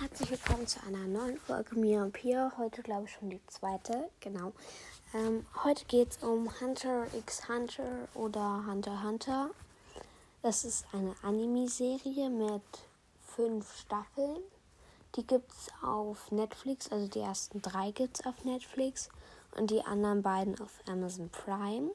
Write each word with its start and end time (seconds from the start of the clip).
herzlich 0.00 0.30
willkommen 0.30 0.66
zu 0.66 0.78
einer 0.82 1.06
neuen 1.06 1.38
Folge 1.38 1.74
Mia 1.74 2.02
und 2.02 2.12
Pia. 2.12 2.52
Heute 2.58 2.82
glaube 2.82 3.06
ich 3.06 3.12
schon 3.12 3.30
die 3.30 3.40
zweite, 3.46 4.10
genau. 4.20 4.52
Ähm, 5.14 5.46
heute 5.64 5.86
geht 5.86 6.10
es 6.10 6.22
um 6.22 6.50
Hunter 6.60 7.06
x 7.14 7.48
Hunter 7.48 8.06
oder 8.12 8.62
Hunter 8.66 9.02
Hunter. 9.02 9.50
Das 10.42 10.66
ist 10.66 10.84
eine 10.92 11.14
Anime-Serie 11.22 12.28
mit 12.28 12.62
fünf 13.26 13.74
Staffeln. 13.74 14.42
Die 15.14 15.26
gibt 15.26 15.50
es 15.50 15.68
auf 15.82 16.30
Netflix, 16.30 16.92
also 16.92 17.08
die 17.08 17.20
ersten 17.20 17.62
drei 17.62 17.90
gibt 17.90 18.20
es 18.20 18.26
auf 18.26 18.44
Netflix 18.44 19.08
und 19.56 19.70
die 19.70 19.80
anderen 19.80 20.20
beiden 20.20 20.60
auf 20.60 20.72
Amazon 20.86 21.30
Prime. 21.30 21.90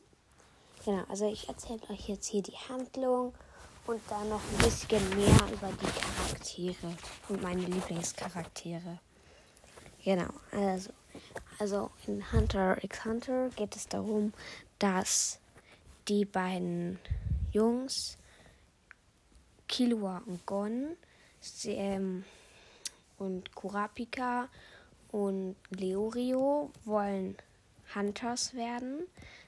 Genau, 0.86 1.04
also 1.08 1.32
ich 1.32 1.48
erzähle 1.50 1.88
euch 1.92 2.10
jetzt 2.10 2.26
hier 2.26 2.42
die 2.42 2.58
Handlung 2.68 3.36
und 3.88 4.02
dann 4.10 4.30
noch 4.30 4.42
ein 4.42 4.58
bisschen 4.58 5.10
mehr 5.18 5.40
über 5.52 5.70
die 5.82 6.00
Charaktere 6.00 6.96
und 7.30 7.42
meine 7.42 7.62
Lieblingscharaktere. 7.62 9.00
Genau, 10.04 10.30
also, 10.52 10.92
also 11.60 11.92
in 12.08 12.32
Hunter 12.32 12.84
x 12.84 13.06
Hunter 13.06 13.50
geht 13.50 13.76
es 13.76 13.88
darum, 13.88 14.34
dass 14.80 15.40
die 16.08 16.26
beiden 16.26 17.00
Jungs, 17.52 18.18
Killua 19.68 20.22
und 20.26 20.46
Gon, 20.46 20.98
ähm, 21.66 22.24
und 23.18 23.54
Kurapika 23.56 24.50
und 25.12 25.56
Leorio 25.70 26.72
wollen 26.86 27.38
Hunters 27.94 28.54
werden. 28.54 29.08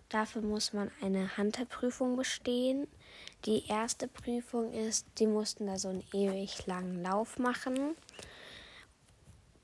Dafür 0.10 0.42
muss 0.42 0.74
man 0.74 0.92
eine 1.02 1.38
Hunterprüfung 1.38 2.16
bestehen. 2.16 2.88
Die 3.46 3.68
erste 3.68 4.08
Prüfung 4.08 4.72
ist, 4.72 5.06
die 5.20 5.28
mussten 5.28 5.68
da 5.68 5.78
so 5.78 5.90
einen 5.90 6.04
ewig 6.14 6.66
langen 6.66 7.04
Lauf 7.04 7.38
machen. 7.40 7.96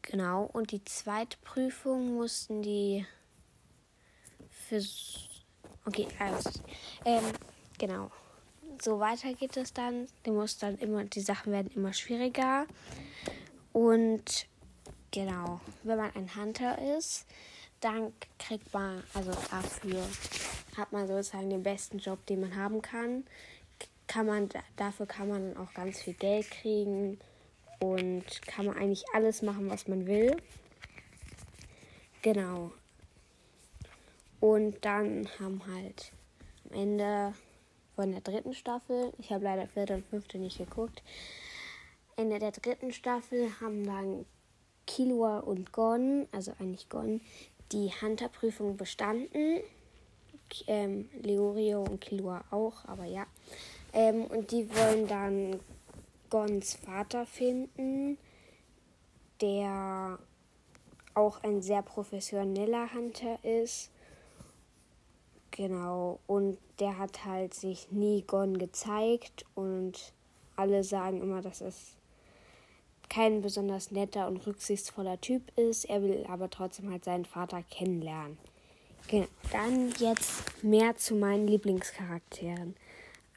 Genau. 0.01 0.49
Und 0.51 0.71
die 0.71 0.83
zweite 0.83 1.37
Prüfung 1.37 2.15
mussten 2.15 2.61
die 2.61 3.05
für. 4.49 4.81
Okay, 5.85 6.07
also. 6.19 6.49
Ähm, 7.05 7.23
genau. 7.77 8.11
So 8.81 8.99
weiter 8.99 9.33
geht 9.33 9.55
es 9.55 9.73
dann. 9.73 10.07
Die 10.25 10.31
muss 10.31 10.57
dann 10.57 10.77
immer, 10.77 11.03
die 11.05 11.21
Sachen 11.21 11.51
werden 11.53 11.71
immer 11.75 11.93
schwieriger. 11.93 12.65
Und 13.71 14.47
genau, 15.11 15.61
wenn 15.83 15.97
man 15.97 16.15
ein 16.15 16.35
Hunter 16.35 16.97
ist, 16.97 17.25
dann 17.79 18.13
kriegt 18.37 18.73
man, 18.73 19.03
also 19.13 19.31
dafür 19.31 20.03
hat 20.75 20.91
man 20.91 21.07
sozusagen 21.07 21.49
den 21.49 21.63
besten 21.63 21.99
Job, 21.99 22.25
den 22.25 22.41
man 22.41 22.55
haben 22.55 22.81
kann. 22.81 23.25
Kann 24.09 24.25
man 24.25 24.49
dafür 24.75 25.05
kann 25.05 25.29
man 25.29 25.55
auch 25.55 25.71
ganz 25.75 26.01
viel 26.01 26.15
Geld 26.15 26.49
kriegen 26.49 27.19
und 27.79 28.41
kann 28.47 28.65
man 28.65 28.75
eigentlich 28.75 29.05
alles 29.13 29.43
machen, 29.43 29.69
was 29.69 29.87
man 29.87 30.07
will. 30.07 30.35
Genau. 32.23 32.71
Und 34.39 34.83
dann 34.83 35.27
haben 35.39 35.61
halt 35.67 36.11
am 36.65 36.79
Ende 36.79 37.33
von 37.95 38.11
der 38.11 38.21
dritten 38.21 38.55
Staffel, 38.55 39.13
ich 39.19 39.31
habe 39.31 39.43
leider 39.43 39.67
vierte 39.67 39.93
und 39.93 40.05
fünfte 40.07 40.39
nicht 40.39 40.57
geguckt, 40.57 41.03
Ende 42.15 42.39
der 42.39 42.51
dritten 42.51 42.91
Staffel 42.91 43.51
haben 43.61 43.85
dann 43.85 44.25
Kilua 44.87 45.39
und 45.39 45.71
Gon, 45.71 46.27
also 46.31 46.51
eigentlich 46.59 46.89
Gon, 46.89 47.21
die 47.71 47.91
Hunter-Prüfung 48.01 48.75
bestanden. 48.75 49.61
Ähm, 50.67 51.09
Leorio 51.21 51.83
und 51.83 52.01
Kilua 52.01 52.43
auch, 52.51 52.85
aber 52.85 53.05
ja. 53.05 53.25
Ähm, 53.93 54.25
und 54.25 54.51
die 54.51 54.69
wollen 54.75 55.07
dann 55.07 55.59
Gons 56.29 56.75
Vater 56.75 57.25
finden, 57.25 58.17
der 59.41 60.19
auch 61.13 61.43
ein 61.43 61.61
sehr 61.61 61.81
professioneller 61.81 62.93
Hunter 62.93 63.43
ist. 63.43 63.91
Genau, 65.51 66.19
und 66.27 66.57
der 66.79 66.97
hat 66.97 67.25
halt 67.25 67.53
sich 67.53 67.91
nie 67.91 68.21
Gon 68.21 68.57
gezeigt 68.57 69.45
und 69.55 70.13
alle 70.55 70.83
sagen 70.83 71.21
immer, 71.21 71.41
dass 71.41 71.61
es 71.61 71.95
kein 73.09 73.41
besonders 73.41 73.91
netter 73.91 74.27
und 74.27 74.45
rücksichtsvoller 74.45 75.19
Typ 75.19 75.41
ist. 75.57 75.85
Er 75.85 76.03
will 76.03 76.25
aber 76.29 76.49
trotzdem 76.49 76.91
halt 76.91 77.03
seinen 77.03 77.25
Vater 77.25 77.63
kennenlernen. 77.63 78.37
Genau. 79.07 79.27
Dann 79.51 79.91
jetzt 79.99 80.63
mehr 80.63 80.95
zu 80.95 81.15
meinen 81.15 81.47
Lieblingscharakteren. 81.47 82.75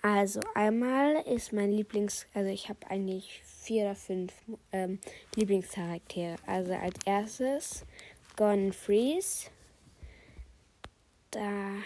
Also 0.02 0.40
einmal 0.54 1.22
ist 1.26 1.52
mein 1.52 1.70
Lieblings, 1.70 2.26
also 2.34 2.50
ich 2.50 2.68
habe 2.68 2.90
eigentlich 2.90 3.40
vier 3.44 3.84
oder 3.84 3.94
fünf 3.94 4.32
ähm, 4.72 4.98
Lieblingscharaktere. 5.36 6.36
Also 6.44 6.74
als 6.74 6.98
erstes 7.06 7.86
Gone 8.36 8.72
Freeze. 8.72 9.48
Da 11.30 11.76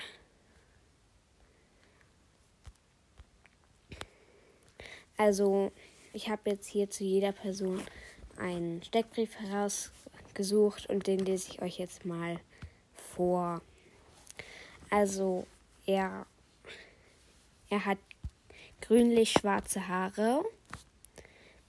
also 5.19 5.71
ich 6.15 6.31
habe 6.31 6.51
jetzt 6.51 6.69
hier 6.69 6.89
zu 6.89 7.05
jeder 7.05 7.33
Person 7.33 7.83
einen 8.39 8.83
Steckbrief 8.83 9.37
herausgesucht 9.39 10.89
und 10.89 11.07
den 11.07 11.19
lese 11.19 11.51
ich 11.51 11.63
euch 11.63 11.79
jetzt 11.79 12.07
mal 12.07 12.41
vor. 13.17 13.63
Also 14.91 15.47
er, 15.87 16.27
er 17.71 17.85
hat 17.85 17.99
grünlich-schwarze 18.83 19.89
Haare, 19.89 20.45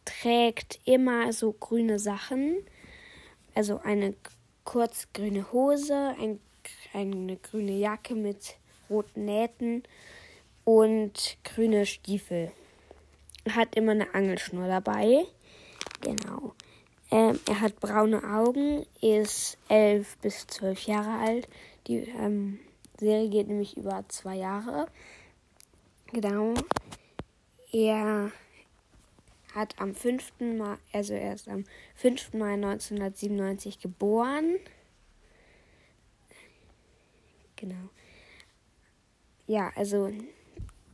trägt 0.06 0.80
immer 0.86 1.34
so 1.34 1.54
grüne 1.54 2.00
Sachen, 2.00 2.58
also 3.56 3.80
eine 3.80 4.14
kurzgrüne 4.66 5.52
Hose, 5.52 6.16
ein, 6.20 6.40
eine 6.94 7.38
grüne 7.38 7.78
Jacke 7.78 8.14
mit 8.14 8.56
roten 8.90 9.26
Nähten 9.26 9.84
und 10.66 11.38
grüne 11.44 11.86
Stiefel 11.86 12.52
hat 13.50 13.76
immer 13.76 13.94
eine 13.94 14.14
Angelschnur 14.14 14.68
dabei. 14.68 15.26
Genau. 16.02 16.54
Ähm, 17.10 17.40
er 17.48 17.62
hat 17.62 17.80
braune 17.80 18.22
Augen, 18.24 18.86
ist 19.02 19.58
elf 19.70 20.18
bis 20.18 20.46
zwölf 20.48 20.86
Jahre 20.88 21.20
alt. 21.20 21.48
Die 21.88 22.00
ähm, 22.00 22.60
Serie 23.00 23.30
geht 23.30 23.48
nämlich 23.48 23.78
über 23.78 24.04
zwei 24.10 24.36
Jahre. 24.36 24.88
Genau. 26.12 26.54
Er 27.72 28.32
hat 29.54 29.80
am 29.80 29.96
5. 29.96 30.34
Mai, 30.40 30.78
also 30.94 31.14
er 31.14 31.34
ist 31.34 31.48
am 31.48 31.64
5. 31.96 32.34
Mai 32.34 32.54
1997 32.54 33.80
geboren. 33.80 34.58
Genau. 37.56 37.90
Ja, 39.48 39.72
also 39.76 40.12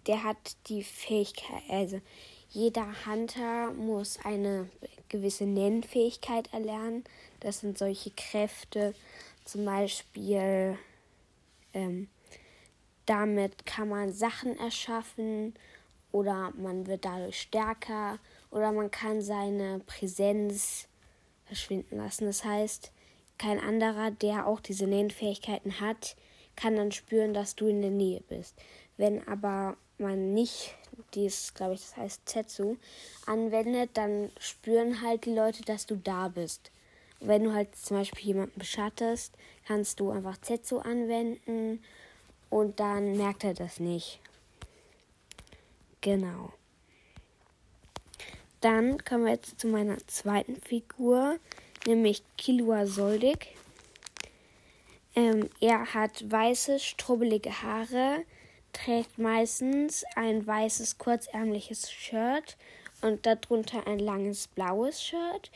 der 0.08 0.24
hat 0.24 0.58
die 0.68 0.84
Fähigkeit, 0.84 1.64
also 1.70 2.02
jeder 2.54 2.88
Hunter 3.06 3.72
muss 3.72 4.20
eine 4.24 4.70
gewisse 5.10 5.46
Nennfähigkeit 5.46 6.54
erlernen. 6.54 7.04
Das 7.40 7.60
sind 7.60 7.78
solche 7.78 8.12
Kräfte, 8.12 8.94
zum 9.44 9.66
Beispiel 9.66 10.78
ähm, 11.74 12.08
damit 13.08 13.66
kann 13.66 13.90
man 13.90 14.14
Sachen 14.14 14.58
erschaffen 14.58 15.56
oder 16.12 16.54
man 16.56 16.86
wird 16.86 17.06
dadurch 17.06 17.42
stärker 17.42 18.20
oder 18.52 18.72
man 18.72 18.92
kann 18.92 19.22
seine 19.22 19.80
Präsenz 19.80 20.88
verschwinden 21.46 21.98
lassen. 21.98 22.26
Das 22.26 22.46
heißt, 22.46 22.92
kein 23.40 23.60
anderer, 23.60 24.12
der 24.12 24.46
auch 24.46 24.60
diese 24.60 24.86
Nennfähigkeiten 24.86 25.80
hat, 25.82 26.16
kann 26.56 26.76
dann 26.76 26.92
spüren, 26.92 27.34
dass 27.34 27.56
du 27.56 27.68
in 27.68 27.82
der 27.82 27.92
Nähe 27.92 28.22
bist. 28.30 28.56
Wenn 28.96 29.28
aber 29.28 29.76
man 29.98 30.36
nicht 30.36 30.76
dies, 31.14 31.54
glaube 31.54 31.76
ich, 31.76 31.82
das 31.82 31.98
heißt 31.98 32.30
Zetsu, 32.30 32.78
anwendet, 33.26 33.92
dann 33.94 34.32
spüren 34.40 35.02
halt 35.02 35.26
die 35.26 35.34
Leute, 35.34 35.64
dass 35.64 35.86
du 35.86 35.96
da 35.96 36.28
bist. 36.28 36.72
Wenn 37.20 37.44
du 37.44 37.54
halt 37.54 37.76
zum 37.76 37.98
Beispiel 37.98 38.28
jemanden 38.28 38.60
beschattest, 38.60 39.34
kannst 39.66 40.00
du 40.00 40.12
einfach 40.12 40.40
Zetsu 40.42 40.80
anwenden 40.80 41.84
und 42.50 42.80
dann 42.80 43.18
merkt 43.18 43.44
er 43.44 43.54
das 43.54 43.80
nicht. 43.80 44.20
Genau. 46.02 46.52
Dann 48.60 49.04
kommen 49.04 49.26
wir 49.26 49.34
jetzt 49.34 49.60
zu 49.60 49.68
meiner 49.68 49.98
zweiten 50.08 50.58
Figur, 50.58 51.38
nämlich 51.86 52.24
Kilua 52.38 52.86
Soldik. 52.86 53.48
Ähm, 55.16 55.50
er 55.62 55.94
hat 55.94 56.30
weiße, 56.30 56.80
strubbelige 56.80 57.62
Haare, 57.62 58.24
trägt 58.74 59.18
meistens 59.18 60.04
ein 60.16 60.46
weißes, 60.46 60.98
kurzärmliches 60.98 61.92
Shirt 61.92 62.58
und 63.02 63.26
darunter 63.26 63.88
ein 63.88 64.00
langes 64.00 64.48
blaues 64.48 65.02
Shirt. 65.02 65.52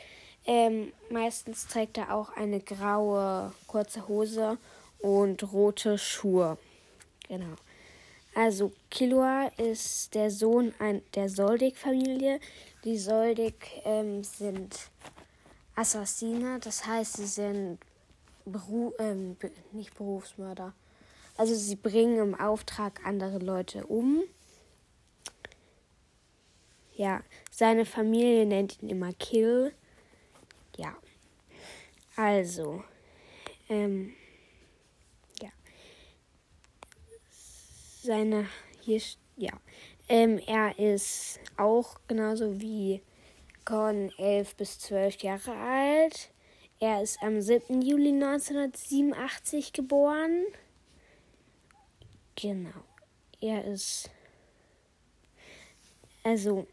Ähm, 0.46 0.94
meistens 1.10 1.68
trägt 1.68 1.98
er 1.98 2.14
auch 2.14 2.30
eine 2.38 2.62
graue, 2.62 3.54
kurze 3.68 4.08
Hose 4.08 4.58
und 5.00 5.52
rote 5.52 5.98
Schuhe. 5.98 6.58
Genau. 7.28 7.56
Also 8.34 8.72
Killua 8.92 9.48
ist 9.58 10.14
der 10.14 10.30
Sohn 10.30 10.74
ein, 10.80 11.02
der 11.16 11.28
Soldik-Familie. 11.28 12.40
Die 12.84 12.98
Soldik 12.98 13.82
ähm, 13.84 14.24
sind 14.24 14.78
Assassine, 15.76 16.60
das 16.60 16.86
heißt, 16.86 17.18
sie 17.18 17.26
sind 17.26 17.80
Beru 18.46 18.94
ähm, 19.00 19.36
nicht 19.72 19.96
Berufsmörder. 19.96 20.74
Also 21.38 21.54
sie 21.54 21.76
bringen 21.76 22.18
im 22.18 22.36
Auftrag 22.36 23.06
andere 23.06 23.38
Leute 23.38 23.86
um. 23.86 24.24
Ja, 26.96 27.22
seine 27.52 27.86
Familie 27.86 28.48
nennt 28.48 28.82
ihn 28.82 28.90
immer 28.90 29.14
Kill. 29.14 29.72
Ja. 30.78 30.98
Also, 32.16 32.84
ähm, 33.70 34.16
ja. 35.40 35.50
Seine, 38.02 38.48
hier, 38.82 39.00
ja. 39.36 39.52
Ähm, 40.10 40.40
er 40.48 40.80
ist 40.80 41.40
auch 41.56 42.00
genauso 42.08 42.60
wie 42.60 43.04
Con 43.64 44.12
11 44.18 44.56
bis 44.56 44.80
12 44.80 45.18
Jahre 45.18 45.52
alt. 45.52 46.32
Er 46.80 47.04
ist 47.04 47.22
am 47.22 47.42
7. 47.42 47.82
Juli 47.84 48.10
1987 48.10 49.74
geboren. 49.74 50.46
Genau. 52.40 52.84
Er 53.42 53.66
ist. 53.66 54.10
Also. 56.24 56.68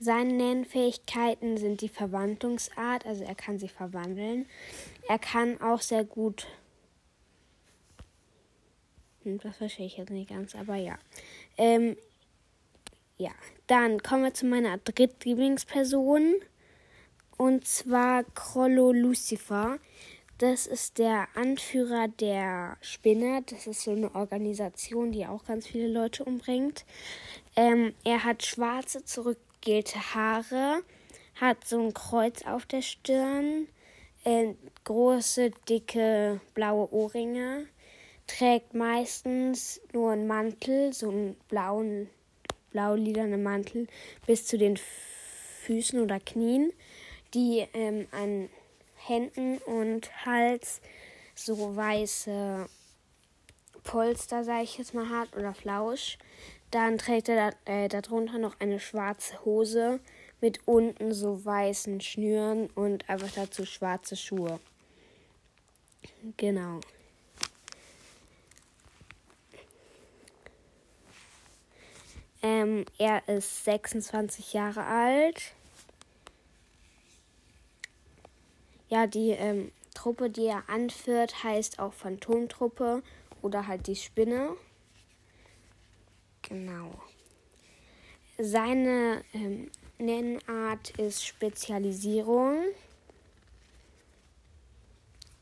Seine 0.00 0.32
Nennfähigkeiten 0.32 1.56
sind 1.58 1.80
die 1.80 1.88
Verwandlungsart, 1.88 3.06
also 3.06 3.22
er 3.22 3.36
kann 3.36 3.60
sich 3.60 3.70
verwandeln. 3.70 4.46
Er 5.08 5.20
kann 5.20 5.60
auch 5.60 5.80
sehr 5.80 6.04
gut. 6.04 6.48
Hm, 9.22 9.38
das 9.38 9.58
verstehe 9.58 9.86
ich 9.86 9.98
jetzt 9.98 10.10
nicht 10.10 10.30
ganz, 10.30 10.56
aber 10.56 10.74
ja. 10.74 10.98
Ähm, 11.56 11.96
ja, 13.16 13.30
dann 13.68 14.02
kommen 14.02 14.24
wir 14.24 14.34
zu 14.34 14.46
meiner 14.46 14.78
drittlieblingsperson. 14.78 16.34
Und 17.36 17.64
zwar 17.64 18.24
Krollo 18.24 18.90
Lucifer. 18.90 19.78
Das 20.42 20.66
ist 20.66 20.98
der 20.98 21.28
Anführer 21.36 22.08
der 22.08 22.76
Spinne. 22.80 23.44
Das 23.46 23.68
ist 23.68 23.82
so 23.82 23.92
eine 23.92 24.12
Organisation, 24.12 25.12
die 25.12 25.24
auch 25.24 25.44
ganz 25.44 25.68
viele 25.68 25.86
Leute 25.86 26.24
umbringt. 26.24 26.84
Ähm, 27.54 27.94
er 28.02 28.24
hat 28.24 28.44
schwarze, 28.44 29.04
zurückgelte 29.04 30.00
Haare, 30.16 30.82
hat 31.40 31.64
so 31.64 31.80
ein 31.80 31.94
Kreuz 31.94 32.44
auf 32.44 32.66
der 32.66 32.82
Stirn, 32.82 33.68
äh, 34.24 34.54
große, 34.82 35.52
dicke, 35.68 36.40
blaue 36.54 36.92
Ohrringe, 36.92 37.68
trägt 38.26 38.74
meistens 38.74 39.80
nur 39.92 40.10
einen 40.10 40.26
Mantel, 40.26 40.92
so 40.92 41.08
einen 41.10 41.36
blauen, 41.48 42.10
blau-lilanen 42.72 43.44
Mantel 43.44 43.86
bis 44.26 44.44
zu 44.44 44.58
den 44.58 44.76
Füßen 45.66 46.00
oder 46.00 46.18
Knien 46.18 46.72
die 47.34 47.66
ähm, 47.72 48.06
an 48.10 48.48
Händen 49.06 49.58
und 49.58 50.10
Hals 50.24 50.80
so 51.34 51.76
weiße 51.76 52.68
Polster, 53.84 54.44
sag 54.44 54.62
ich 54.62 54.78
jetzt 54.78 54.94
mal, 54.94 55.08
hat 55.08 55.36
oder 55.36 55.54
Flausch. 55.54 56.18
Dann 56.70 56.98
trägt 56.98 57.28
er 57.28 57.50
da, 57.50 57.72
äh, 57.72 57.88
darunter 57.88 58.38
noch 58.38 58.60
eine 58.60 58.80
schwarze 58.80 59.44
Hose 59.44 60.00
mit 60.40 60.60
unten 60.66 61.12
so 61.12 61.44
weißen 61.44 62.00
Schnüren 62.00 62.68
und 62.70 63.08
einfach 63.08 63.30
dazu 63.30 63.66
schwarze 63.66 64.16
Schuhe. 64.16 64.58
Genau. 66.36 66.80
Ähm, 72.42 72.84
er 72.98 73.28
ist 73.28 73.64
26 73.64 74.52
Jahre 74.52 74.84
alt. 74.84 75.54
Ja, 78.92 79.06
die 79.06 79.30
ähm, 79.30 79.72
Truppe, 79.94 80.28
die 80.28 80.44
er 80.44 80.68
anführt, 80.68 81.44
heißt 81.44 81.78
auch 81.78 81.94
Phantomtruppe 81.94 83.02
oder 83.40 83.66
halt 83.66 83.86
die 83.86 83.96
Spinne. 83.96 84.54
Genau. 86.42 87.00
Seine 88.36 89.24
ähm, 89.32 89.70
Nennart 89.96 90.90
ist 90.98 91.24
Spezialisierung. 91.24 92.58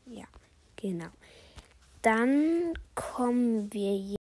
Ja, 0.06 0.26
genau. 0.76 1.10
Dann 2.02 2.74
kommen 2.94 3.72
wir 3.72 3.96
hier. 3.96 4.16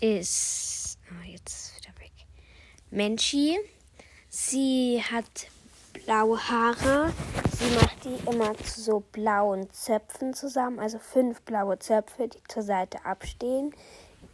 Ist. 0.00 1.00
Oh, 1.10 1.28
jetzt 1.28 1.80
wieder 1.80 1.98
weg. 1.98 2.12
Menchi. 2.92 3.58
Sie 4.28 5.02
hat 5.02 5.48
blaue 6.08 6.38
Haare. 6.48 7.12
Sie 7.58 7.74
macht 7.74 8.02
die 8.02 8.30
immer 8.30 8.56
zu 8.56 8.80
so 8.80 9.00
blauen 9.12 9.70
Zöpfen 9.70 10.32
zusammen, 10.32 10.78
also 10.78 10.98
fünf 10.98 11.42
blaue 11.42 11.78
Zöpfe, 11.78 12.28
die 12.28 12.42
zur 12.48 12.62
Seite 12.62 13.04
abstehen, 13.04 13.74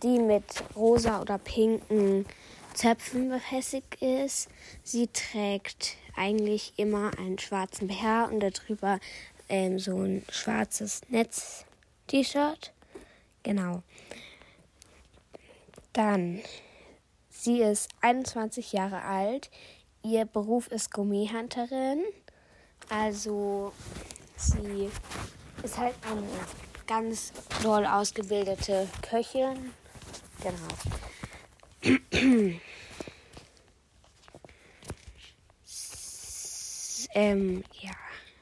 die 0.04 0.20
mit 0.20 0.44
rosa 0.76 1.20
oder 1.20 1.36
pinken 1.38 2.26
Zöpfen 2.74 3.28
befestigt 3.28 4.00
ist. 4.00 4.48
Sie 4.84 5.08
trägt 5.08 5.96
eigentlich 6.14 6.74
immer 6.76 7.10
einen 7.18 7.40
schwarzen 7.40 7.88
BH 7.88 8.26
und 8.26 8.38
darüber 8.38 9.00
ähm, 9.48 9.80
so 9.80 10.00
ein 10.00 10.24
schwarzes 10.30 11.00
Netz-T-Shirt. 11.08 12.72
Genau. 13.42 13.82
Dann, 15.92 16.40
sie 17.30 17.62
ist 17.62 17.90
21 18.00 18.72
Jahre 18.72 19.02
alt. 19.02 19.50
Ihr 20.04 20.26
Beruf 20.26 20.68
ist 20.68 20.92
Gummihunterin. 20.92 22.04
Also 22.90 23.72
sie 24.36 24.90
ist 25.62 25.78
halt 25.78 25.94
eine 26.10 26.28
ganz 26.86 27.32
doll 27.62 27.86
ausgebildete 27.86 28.86
Köchin. 29.00 29.72
Genau. 30.42 30.68
ähm, 37.14 37.64
ja, 37.80 37.92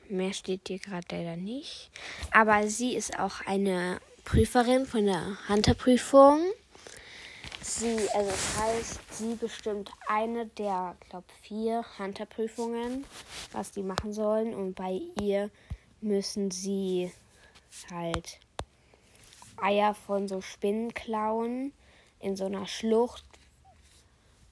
mehr 0.08 0.32
steht 0.32 0.66
hier 0.66 0.80
gerade 0.80 1.06
leider 1.12 1.36
nicht. 1.36 1.92
Aber 2.32 2.66
sie 2.66 2.96
ist 2.96 3.20
auch 3.20 3.40
eine 3.46 4.00
Prüferin 4.24 4.84
von 4.84 5.06
der 5.06 5.38
Hunterprüfung. 5.48 6.40
Sie, 7.62 8.08
also 8.12 8.30
das 8.30 8.58
heißt, 8.58 9.00
sie 9.18 9.34
bestimmt 9.36 9.90
eine 10.08 10.46
der, 10.46 10.96
glaube 11.08 11.26
vier 11.42 11.84
Hunterprüfungen, 11.98 13.04
was 13.52 13.70
die 13.70 13.82
machen 13.82 14.12
sollen. 14.12 14.52
Und 14.54 14.74
bei 14.74 15.00
ihr 15.20 15.50
müssen 16.00 16.50
sie 16.50 17.12
halt 17.90 18.40
Eier 19.56 19.94
von 19.94 20.26
so 20.26 20.40
Spinnen 20.40 20.92
klauen 20.92 21.72
in 22.18 22.36
so 22.36 22.46
einer 22.46 22.66
Schlucht. 22.66 23.24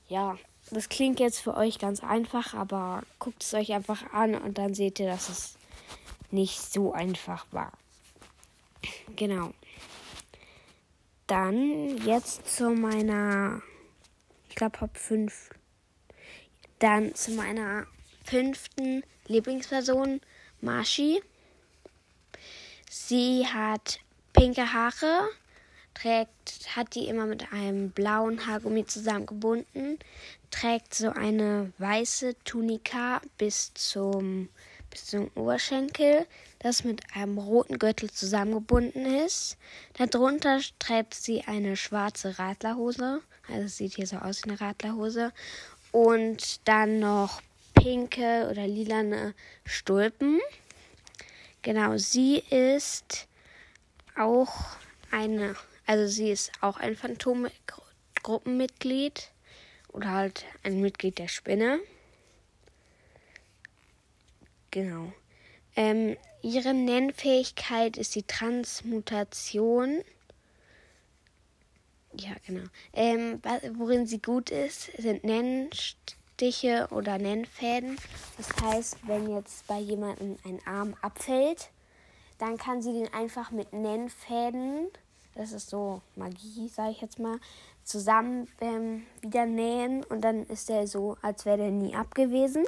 Ja, 0.09 0.39
das 0.71 0.89
klingt 0.89 1.19
jetzt 1.19 1.41
für 1.41 1.57
euch 1.57 1.79
ganz 1.79 2.03
einfach, 2.03 2.55
aber 2.55 3.03
guckt 3.19 3.43
es 3.43 3.55
euch 3.55 3.73
einfach 3.73 4.13
an 4.13 4.35
und 4.37 4.59
dann 4.59 4.75
seht 4.75 5.01
ihr, 5.01 5.07
dass 5.07 5.29
es 5.29 5.57
nicht 6.31 6.61
so 6.61 6.93
einfach 6.93 7.47
war. 7.51 7.73
Genau. 9.17 9.53
Dann 11.31 11.97
jetzt 12.05 12.57
zu 12.57 12.71
meiner, 12.71 13.63
ich 14.49 14.57
glaube, 14.57 14.77
Top 14.77 14.97
5. 14.97 15.51
Dann 16.81 17.15
zu 17.15 17.31
meiner 17.31 17.87
fünften 18.25 19.05
Lieblingsperson, 19.29 20.21
Marschi. 20.61 21.23
Sie 22.91 23.47
hat 23.47 24.01
pinke 24.33 24.73
Haare, 24.73 25.29
trägt, 25.95 26.75
hat 26.75 26.97
die 26.97 27.07
immer 27.07 27.27
mit 27.27 27.53
einem 27.53 27.93
blauen 27.93 28.45
Haargummi 28.49 28.85
zusammengebunden, 28.87 30.01
trägt 30.51 30.95
so 30.95 31.11
eine 31.11 31.73
weiße 31.79 32.43
Tunika 32.43 33.21
bis 33.39 33.73
zum, 33.75 34.49
bis 34.91 35.07
zum 35.07 35.31
Oberschenkel, 35.37 36.27
das 36.61 36.85
mit 36.85 37.03
einem 37.15 37.39
roten 37.39 37.79
Gürtel 37.79 38.11
zusammengebunden 38.11 39.07
ist. 39.25 39.57
Darunter 39.95 40.61
trägt 40.79 41.15
sie 41.15 41.43
eine 41.43 41.77
schwarze 41.77 42.39
Radlerhose. 42.39 43.23
Also 43.49 43.63
es 43.63 43.79
sieht 43.79 43.95
hier 43.95 44.07
so 44.07 44.17
aus 44.17 44.45
wie 44.45 44.51
eine 44.51 44.61
Radlerhose. 44.61 45.33
Und 45.91 46.69
dann 46.69 47.01
noch 47.01 47.41
pinke 47.75 48.47
oder 48.51 48.67
lilane 48.67 49.35
Stulpen. 49.65 50.39
Genau, 51.63 51.97
sie 51.97 52.43
ist 52.51 53.27
auch 54.17 54.77
eine, 55.11 55.57
also 55.87 56.07
sie 56.07 56.31
ist 56.31 56.53
auch 56.61 56.77
ein 56.77 56.95
Phantomgruppenmitglied 56.95 59.31
oder 59.89 60.11
halt 60.11 60.45
ein 60.63 60.83
Mitglied 60.83 61.17
der 61.19 61.29
Spinne. 61.29 61.81
Genau. 64.71 65.11
Ähm, 65.75 66.19
ihre 66.43 66.75
Nennfähigkeit 66.75 67.97
ist 67.97 68.15
die 68.15 68.23
Transmutation. 68.23 70.03
Ja, 72.13 72.33
genau. 72.47 72.67
Ähm, 72.93 73.41
worin 73.75 74.07
sie 74.07 74.21
gut 74.21 74.51
ist, 74.51 74.91
sind 74.99 75.25
Nennen, 75.25 75.71
Stiche 75.73 76.89
oder 76.91 77.19
Nennfäden. 77.19 77.97
Das 78.37 78.49
heißt, 78.63 78.97
wenn 79.07 79.31
jetzt 79.31 79.67
bei 79.67 79.79
jemandem 79.79 80.37
ein 80.45 80.61
Arm 80.67 80.95
abfällt, 81.03 81.71
dann 82.39 82.57
kann 82.57 82.83
sie 82.83 82.93
den 82.93 83.13
einfach 83.13 83.51
mit 83.51 83.73
Nennfäden, 83.73 84.89
das 85.35 85.53
ist 85.53 85.71
so 85.71 86.03
Magie, 86.17 86.69
sage 86.69 86.91
ich 86.91 87.01
jetzt 87.01 87.19
mal, 87.19 87.39
zusammen 87.85 88.49
ähm, 88.61 89.07
wieder 89.21 89.47
nähen 89.47 90.05
und 90.05 90.23
dann 90.23 90.45
ist 90.47 90.69
der 90.69 90.87
so, 90.87 91.17
als 91.23 91.45
wäre 91.45 91.59
der 91.59 91.71
nie 91.71 91.95
abgewesen. 91.95 92.65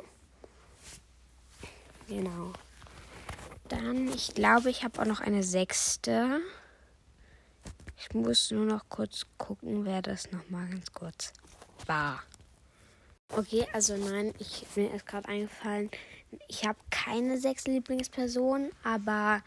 Genau. 2.09 2.53
Dann, 3.73 4.09
ich 4.09 4.35
glaube, 4.35 4.69
ich 4.69 4.85
habe 4.85 5.01
auch 5.01 5.07
noch 5.07 5.21
eine 5.21 5.43
sechste. 5.43 6.41
Ich 7.97 8.13
muss 8.13 8.51
nur 8.51 8.67
noch 8.67 8.87
kurz 8.91 9.25
gucken, 9.39 9.87
wer 9.87 10.03
das 10.03 10.31
nochmal 10.31 10.69
ganz 10.69 10.93
kurz 10.93 11.33
war. 11.87 12.23
Okay, 13.31 13.67
also 13.73 13.97
nein, 13.97 14.35
ich 14.39 14.67
mir 14.77 14.93
ist 14.93 15.07
gerade 15.07 15.27
eingefallen, 15.27 15.91
ich 16.49 16.65
habe 16.67 16.79
keine 16.91 17.39
sechs 17.39 17.67
Lieblingspersonen, 17.67 18.73
aber 18.85 19.43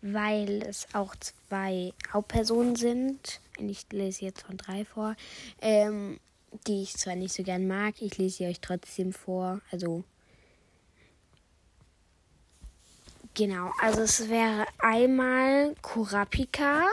weil 0.00 0.62
es 0.62 0.88
auch 0.94 1.14
zwei 1.16 1.92
Hauptpersonen 2.10 2.76
sind, 2.76 3.40
ich 3.58 3.84
lese 3.92 4.24
jetzt 4.24 4.46
von 4.46 4.56
drei 4.56 4.86
vor, 4.86 5.16
ähm, 5.60 6.18
die 6.66 6.82
ich 6.82 6.96
zwar 6.96 7.14
nicht 7.14 7.34
so 7.34 7.42
gern 7.42 7.66
mag, 7.66 8.00
ich 8.00 8.16
lese 8.16 8.38
sie 8.38 8.46
euch 8.46 8.60
trotzdem 8.60 9.12
vor. 9.12 9.60
Also 9.70 10.02
genau, 13.36 13.70
also 13.80 14.02
es 14.02 14.28
wäre 14.28 14.66
einmal 14.78 15.76
Kurapika. 15.82 16.88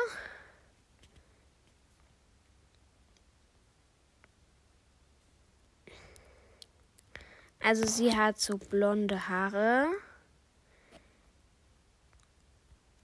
Also 7.59 7.87
sie 7.87 8.15
hat 8.15 8.39
so 8.39 8.57
blonde 8.57 9.29
Haare. 9.29 9.87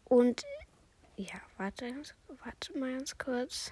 Und 0.03 0.43
ja, 1.15 1.39
warte, 1.58 1.86
warte 2.43 2.77
mal 2.77 2.98
ganz 2.98 3.17
kurz. 3.17 3.72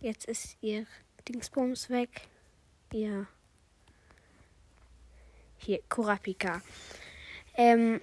Jetzt 0.00 0.26
ist 0.26 0.56
ihr 0.60 0.86
Dingsbums 1.28 1.90
weg. 1.90 2.28
Ja. 2.92 3.26
Hier, 5.58 5.80
Kurapika. 5.88 6.62
Ähm, 7.54 8.00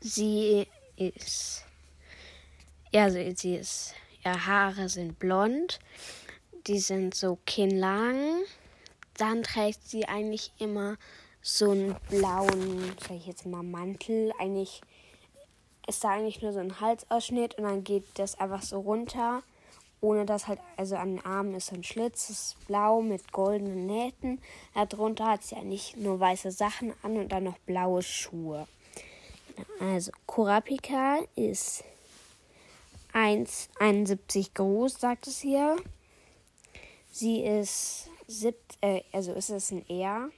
sie 0.00 0.66
ist. 0.96 1.64
Ja, 2.92 3.10
sie, 3.10 3.34
sie 3.36 3.56
ist 3.56 3.94
Ihre 4.24 4.46
Haare 4.46 4.88
sind 4.88 5.18
blond. 5.18 5.78
Die 6.66 6.78
sind 6.78 7.14
so 7.14 7.38
kinnlang. 7.46 8.42
Dann 9.16 9.42
trägt 9.42 9.88
sie 9.88 10.06
eigentlich 10.06 10.52
immer 10.58 10.96
so 11.40 11.70
einen 11.70 11.96
blauen, 12.08 12.92
sag 13.00 13.16
ich 13.16 13.26
jetzt 13.26 13.46
mal, 13.46 13.62
Mantel. 13.62 14.32
Eigentlich 14.38 14.80
ist 15.86 16.04
da 16.04 16.10
eigentlich 16.10 16.42
nur 16.42 16.52
so 16.52 16.58
ein 16.58 16.80
Halsausschnitt 16.80 17.54
und 17.56 17.64
dann 17.64 17.84
geht 17.84 18.04
das 18.14 18.38
einfach 18.38 18.62
so 18.62 18.80
runter. 18.80 19.42
Ohne 20.00 20.26
dass 20.26 20.46
halt, 20.46 20.60
also 20.76 20.96
an 20.96 21.16
den 21.16 21.24
Armen 21.24 21.54
ist 21.54 21.72
ein 21.72 21.82
Schlitz, 21.82 22.30
ist 22.30 22.56
blau 22.66 23.02
mit 23.02 23.32
goldenen 23.32 23.86
Nähten. 23.86 24.40
Darunter 24.74 25.26
hat 25.26 25.42
sie 25.42 25.56
eigentlich 25.56 25.96
nur 25.96 26.20
weiße 26.20 26.52
Sachen 26.52 26.92
an 27.02 27.16
und 27.16 27.30
dann 27.30 27.44
noch 27.44 27.58
blaue 27.58 28.02
Schuhe. 28.02 28.68
Also, 29.80 30.12
Kurapika 30.26 31.18
ist 31.34 31.82
1,71 33.12 34.54
groß, 34.54 35.00
sagt 35.00 35.26
es 35.26 35.40
hier. 35.40 35.76
Sie 37.10 37.42
ist 37.42 38.08
siebt, 38.28 38.78
äh, 38.80 39.02
also 39.12 39.32
ist 39.32 39.50
es 39.50 39.72
ein 39.72 39.88
R. 39.88 40.30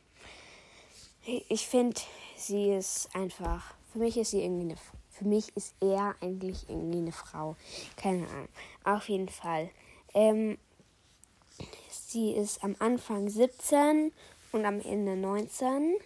Ich 1.26 1.66
finde, 1.66 2.00
sie 2.36 2.72
ist 2.72 3.14
einfach. 3.14 3.74
Für 3.92 3.98
mich 3.98 4.16
ist 4.16 4.30
sie 4.30 4.42
irgendwie 4.42 4.70
eine. 4.70 4.76
Für 5.20 5.28
mich 5.28 5.54
ist 5.54 5.74
er 5.82 6.14
eigentlich 6.22 6.66
irgendwie 6.70 6.96
eine 6.96 7.12
Frau. 7.12 7.54
Keine 7.96 8.26
Ahnung. 8.28 8.48
Auf 8.84 9.06
jeden 9.10 9.28
Fall. 9.28 9.68
Ähm, 10.14 10.56
sie 11.90 12.32
ist 12.32 12.64
am 12.64 12.74
Anfang 12.78 13.28
17 13.28 14.12
und 14.52 14.64
am 14.64 14.80
Ende 14.80 15.16
19. 15.16 15.96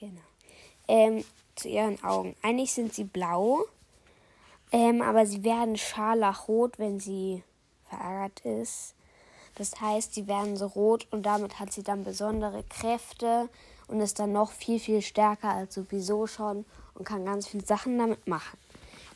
Genau. 0.00 0.20
Ähm, 0.88 1.24
zu 1.54 1.68
ihren 1.68 2.02
Augen. 2.02 2.34
Eigentlich 2.42 2.72
sind 2.72 2.92
sie 2.92 3.04
blau. 3.04 3.66
Ähm, 4.72 5.00
aber 5.00 5.26
sie 5.26 5.44
werden 5.44 5.76
scharlachrot, 5.76 6.80
wenn 6.80 6.98
sie 6.98 7.44
verärgert 7.88 8.40
ist. 8.40 8.94
Das 9.54 9.80
heißt, 9.80 10.14
sie 10.14 10.26
werden 10.26 10.56
so 10.56 10.66
rot 10.66 11.06
und 11.12 11.22
damit 11.22 11.60
hat 11.60 11.72
sie 11.72 11.84
dann 11.84 12.02
besondere 12.02 12.64
Kräfte 12.64 13.48
und 13.86 14.00
ist 14.00 14.18
dann 14.18 14.32
noch 14.32 14.50
viel, 14.50 14.80
viel 14.80 15.02
stärker 15.02 15.50
als 15.50 15.74
sowieso 15.74 16.26
schon 16.26 16.64
und 16.94 17.04
kann 17.04 17.24
ganz 17.24 17.48
viele 17.48 17.64
Sachen 17.64 17.98
damit 17.98 18.26
machen. 18.26 18.58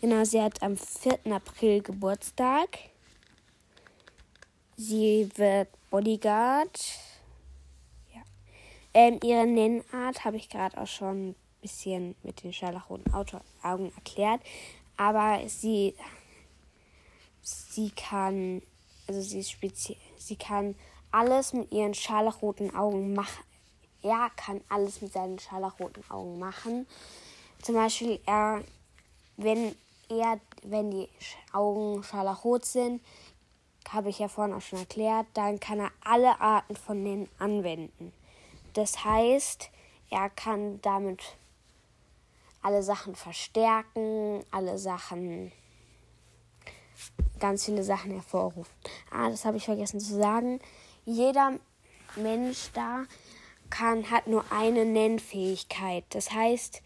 Genau, 0.00 0.24
sie 0.24 0.40
hat 0.40 0.62
am 0.62 0.76
4. 0.76 1.18
April 1.32 1.82
Geburtstag. 1.82 2.78
Sie 4.76 5.28
wird 5.36 5.68
Bodyguard. 5.90 6.98
Ja. 8.14 8.22
Ähm, 8.92 9.20
ihre 9.22 9.46
Nennart 9.46 10.24
habe 10.24 10.36
ich 10.36 10.48
gerade 10.48 10.80
auch 10.80 10.86
schon 10.86 11.30
ein 11.30 11.36
bisschen 11.62 12.14
mit 12.22 12.42
den 12.42 12.52
scharlachroten 12.52 13.12
Augen 13.14 13.92
erklärt 13.96 14.40
aber 14.96 15.40
sie, 15.48 15.94
sie 17.42 17.90
kann, 17.90 18.62
also 19.06 19.20
sie 19.20 19.40
ist 19.40 19.50
speziell, 19.50 19.98
sie 20.18 20.36
kann 20.36 20.74
alles 21.10 21.52
mit 21.52 21.72
ihren 21.72 21.94
scharlachroten 21.94 22.74
Augen 22.74 23.14
machen. 23.14 23.44
Er 24.02 24.30
kann 24.36 24.60
alles 24.68 25.00
mit 25.00 25.12
seinen 25.12 25.38
scharlachroten 25.38 26.08
Augen 26.10 26.38
machen. 26.38 26.86
Zum 27.64 27.76
Beispiel, 27.76 28.20
er, 28.26 28.62
wenn 29.38 29.74
er, 30.10 30.38
wenn 30.64 30.90
die 30.90 31.08
Augen 31.50 32.04
scharlachrot 32.04 32.66
sind, 32.66 33.00
habe 33.88 34.10
ich 34.10 34.18
ja 34.18 34.28
vorhin 34.28 34.52
auch 34.52 34.60
schon 34.60 34.80
erklärt, 34.80 35.26
dann 35.32 35.58
kann 35.60 35.80
er 35.80 35.90
alle 36.04 36.38
Arten 36.42 36.76
von 36.76 37.02
denen 37.02 37.26
anwenden. 37.38 38.12
Das 38.74 39.02
heißt, 39.02 39.70
er 40.10 40.28
kann 40.28 40.82
damit 40.82 41.22
alle 42.60 42.82
Sachen 42.82 43.14
verstärken, 43.14 44.44
alle 44.50 44.76
Sachen, 44.76 45.50
ganz 47.38 47.64
viele 47.64 47.82
Sachen 47.82 48.10
hervorrufen. 48.10 48.74
Ah, 49.10 49.30
das 49.30 49.46
habe 49.46 49.56
ich 49.56 49.64
vergessen 49.64 50.00
zu 50.00 50.16
sagen. 50.16 50.60
Jeder 51.06 51.58
Mensch 52.16 52.72
da 52.74 53.04
kann, 53.70 54.10
hat 54.10 54.26
nur 54.26 54.44
eine 54.52 54.84
Nennfähigkeit. 54.84 56.04
Das 56.10 56.30
heißt, 56.30 56.82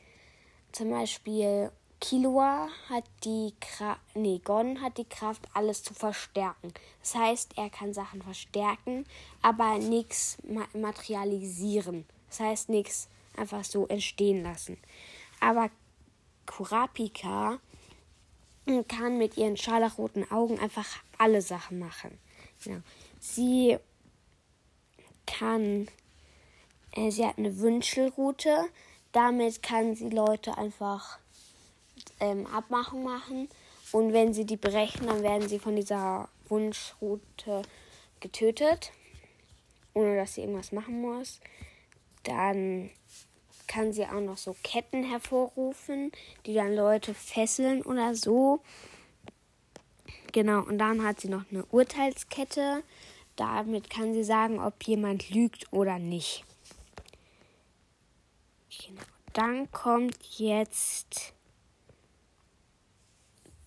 zum 0.72 0.90
Beispiel 0.90 1.70
Killua 2.00 2.68
hat 2.88 3.04
die 3.25 3.52
Kraft, 3.60 4.00
nee, 4.14 4.40
Gon 4.44 4.80
hat 4.80 4.98
die 4.98 5.04
Kraft, 5.04 5.42
alles 5.52 5.82
zu 5.82 5.94
verstärken. 5.94 6.72
Das 7.00 7.14
heißt, 7.14 7.52
er 7.56 7.70
kann 7.70 7.92
Sachen 7.92 8.22
verstärken, 8.22 9.04
aber 9.42 9.78
nichts 9.78 10.38
materialisieren. 10.75 12.06
Das 12.28 12.40
heißt, 12.40 12.68
nichts 12.68 13.08
einfach 13.37 13.64
so 13.64 13.87
entstehen 13.87 14.42
lassen. 14.42 14.78
Aber 15.40 15.70
Kurapika 16.46 17.58
kann 18.87 19.18
mit 19.18 19.37
ihren 19.37 19.56
scharlachroten 19.56 20.30
Augen 20.30 20.58
einfach 20.58 20.87
alle 21.16 21.42
Sachen 21.42 21.78
machen. 21.78 22.18
Genau. 22.62 22.80
Sie 23.18 23.76
kann, 25.26 25.88
äh, 26.92 27.10
sie 27.10 27.26
hat 27.26 27.38
eine 27.38 27.58
Wünschelrute. 27.58 28.68
Damit 29.12 29.62
kann 29.62 29.94
sie 29.94 30.10
Leute 30.10 30.56
einfach 30.58 31.18
ähm, 32.20 32.46
Abmachung 32.46 33.04
machen. 33.04 33.48
Und 33.92 34.12
wenn 34.12 34.34
sie 34.34 34.44
die 34.44 34.56
brechen, 34.56 35.06
dann 35.06 35.22
werden 35.22 35.48
sie 35.48 35.58
von 35.58 35.76
dieser 35.76 36.28
Wunschroute 36.48 37.62
getötet, 38.20 38.92
ohne 39.94 40.16
dass 40.16 40.34
sie 40.34 40.42
irgendwas 40.42 40.72
machen 40.72 41.00
muss. 41.00 41.40
Dann 42.24 42.90
kann 43.66 43.92
sie 43.92 44.04
auch 44.04 44.20
noch 44.20 44.36
so 44.36 44.56
Ketten 44.62 45.04
hervorrufen, 45.04 46.12
die 46.46 46.54
dann 46.54 46.74
Leute 46.74 47.14
fesseln 47.14 47.82
oder 47.82 48.14
so. 48.14 48.60
Genau, 50.32 50.62
und 50.62 50.78
dann 50.78 51.04
hat 51.04 51.20
sie 51.20 51.28
noch 51.28 51.44
eine 51.50 51.64
Urteilskette. 51.66 52.82
Damit 53.36 53.88
kann 53.88 54.12
sie 54.14 54.24
sagen, 54.24 54.60
ob 54.60 54.82
jemand 54.84 55.30
lügt 55.30 55.72
oder 55.72 55.98
nicht. 55.98 56.44
Genau. 58.87 59.02
Dann 59.32 59.70
kommt 59.70 60.18
jetzt 60.38 61.35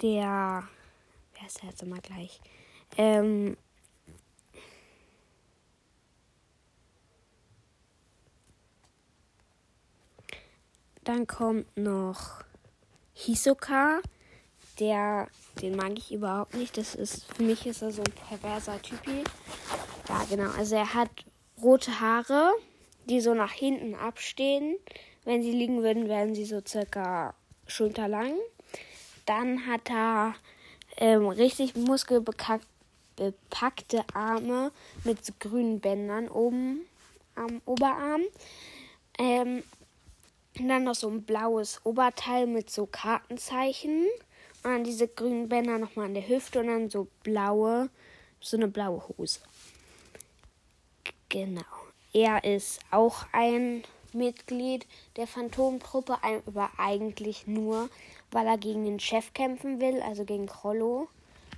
der. 0.01 0.67
Wer 1.33 1.47
ist 1.47 1.61
der 1.61 1.69
jetzt 1.69 1.83
immer 1.83 1.99
gleich? 1.99 2.41
Ähm, 2.97 3.57
Dann 11.03 11.25
kommt 11.25 11.75
noch 11.77 12.43
Hisoka. 13.13 14.01
der, 14.79 15.27
den 15.61 15.75
mag 15.75 15.97
ich 15.97 16.11
überhaupt 16.13 16.53
nicht. 16.53 16.77
Das 16.77 16.95
ist, 16.95 17.25
für 17.33 17.43
mich 17.43 17.65
ist 17.65 17.81
er 17.81 17.91
so 17.91 18.01
ein 18.01 18.13
perverser 18.27 18.81
Typi. 18.81 19.23
Ja, 20.07 20.23
genau. 20.29 20.49
Also 20.51 20.75
er 20.75 20.93
hat 20.93 21.09
rote 21.61 21.99
Haare, 21.99 22.51
die 23.05 23.21
so 23.21 23.33
nach 23.33 23.51
hinten 23.51 23.95
abstehen. 23.95 24.75
Wenn 25.23 25.43
sie 25.43 25.51
liegen 25.51 25.83
würden, 25.83 26.09
wären 26.09 26.35
sie 26.35 26.45
so 26.45 26.61
circa 26.65 27.33
schulterlang. 27.67 28.33
Dann 29.25 29.67
hat 29.67 29.89
er 29.89 30.35
ähm, 30.97 31.27
richtig 31.27 31.75
muskelbepackte 31.75 34.03
Arme 34.13 34.71
mit 35.03 35.25
so 35.25 35.33
grünen 35.39 35.79
Bändern 35.79 36.27
oben 36.27 36.81
am 37.35 37.61
Oberarm. 37.65 38.23
Ähm, 39.17 39.63
und 40.59 40.67
dann 40.67 40.83
noch 40.83 40.95
so 40.95 41.09
ein 41.09 41.23
blaues 41.23 41.79
Oberteil 41.85 42.47
mit 42.47 42.69
so 42.69 42.85
Kartenzeichen. 42.85 44.07
Und 44.63 44.71
dann 44.71 44.83
diese 44.83 45.07
grünen 45.07 45.49
Bänder 45.49 45.77
nochmal 45.77 46.07
an 46.07 46.13
der 46.13 46.27
Hüfte 46.27 46.59
und 46.59 46.67
dann 46.67 46.89
so 46.89 47.07
blaue, 47.23 47.89
so 48.39 48.57
eine 48.57 48.67
blaue 48.67 49.07
Hose. 49.07 49.39
Genau. 51.29 51.80
Er 52.13 52.43
ist 52.43 52.79
auch 52.91 53.25
ein 53.31 53.83
Mitglied 54.13 54.85
der 55.15 55.27
Phantomtruppe, 55.27 56.17
aber 56.21 56.69
eigentlich 56.77 57.47
nur, 57.47 57.89
weil 58.31 58.47
er 58.47 58.57
gegen 58.57 58.85
den 58.85 58.99
Chef 58.99 59.33
kämpfen 59.33 59.79
will, 59.79 60.01
also 60.01 60.25
gegen 60.25 60.47
Krollo. 60.47 61.07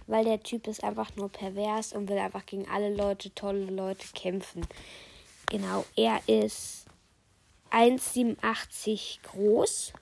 Weil 0.06 0.26
der 0.26 0.44
Typ 0.44 0.68
ist 0.68 0.84
einfach 0.84 1.16
nur 1.16 1.30
pervers 1.30 1.94
und 1.94 2.10
will 2.10 2.18
einfach 2.18 2.46
gegen 2.46 2.68
alle 2.68 2.94
Leute, 2.94 3.34
tolle 3.34 3.66
Leute 3.66 4.06
kämpfen. 4.14 4.68
Genau, 5.50 5.86
er 5.96 6.20
ist 6.28 6.86
1,87 7.72 9.20
groß. 9.24 9.94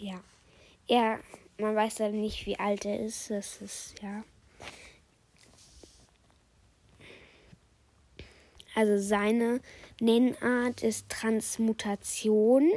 Ja. 0.00 0.20
Er, 0.86 1.18
man 1.58 1.74
weiß 1.74 1.98
ja 1.98 2.08
nicht, 2.08 2.46
wie 2.46 2.58
alt 2.58 2.84
er 2.84 3.00
ist. 3.00 3.30
Das 3.30 3.60
ist, 3.60 3.94
ja. 4.00 4.22
Also 8.78 8.96
seine 8.96 9.60
Nennart 9.98 10.84
ist 10.84 11.08
Transmutation. 11.08 12.70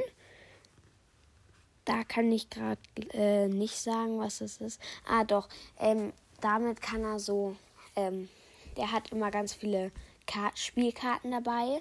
Da 1.84 2.02
kann 2.02 2.32
ich 2.32 2.50
gerade 2.50 2.80
äh, 3.12 3.46
nicht 3.46 3.76
sagen, 3.76 4.18
was 4.18 4.40
es 4.40 4.56
ist. 4.56 4.80
Ah, 5.08 5.22
doch. 5.22 5.48
Ähm, 5.78 6.12
damit 6.40 6.82
kann 6.82 7.04
er 7.04 7.20
so. 7.20 7.54
Ähm, 7.94 8.28
der 8.76 8.90
hat 8.90 9.12
immer 9.12 9.30
ganz 9.30 9.54
viele 9.54 9.92
Kart 10.26 10.58
Spielkarten 10.58 11.30
dabei. 11.30 11.80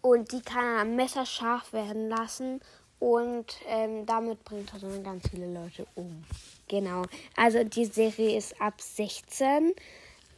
Und 0.00 0.32
die 0.32 0.42
kann 0.42 0.78
er 0.78 0.84
messerscharf 0.84 1.72
werden 1.72 2.08
lassen. 2.08 2.60
Und 2.98 3.54
ähm, 3.68 4.04
damit 4.04 4.42
bringt 4.42 4.72
er 4.72 4.80
dann 4.80 5.04
ganz 5.04 5.28
viele 5.28 5.46
Leute 5.46 5.86
um. 5.94 6.24
Genau. 6.66 7.04
Also 7.36 7.62
die 7.62 7.84
Serie 7.84 8.36
ist 8.36 8.60
ab 8.60 8.80
16, 8.80 9.74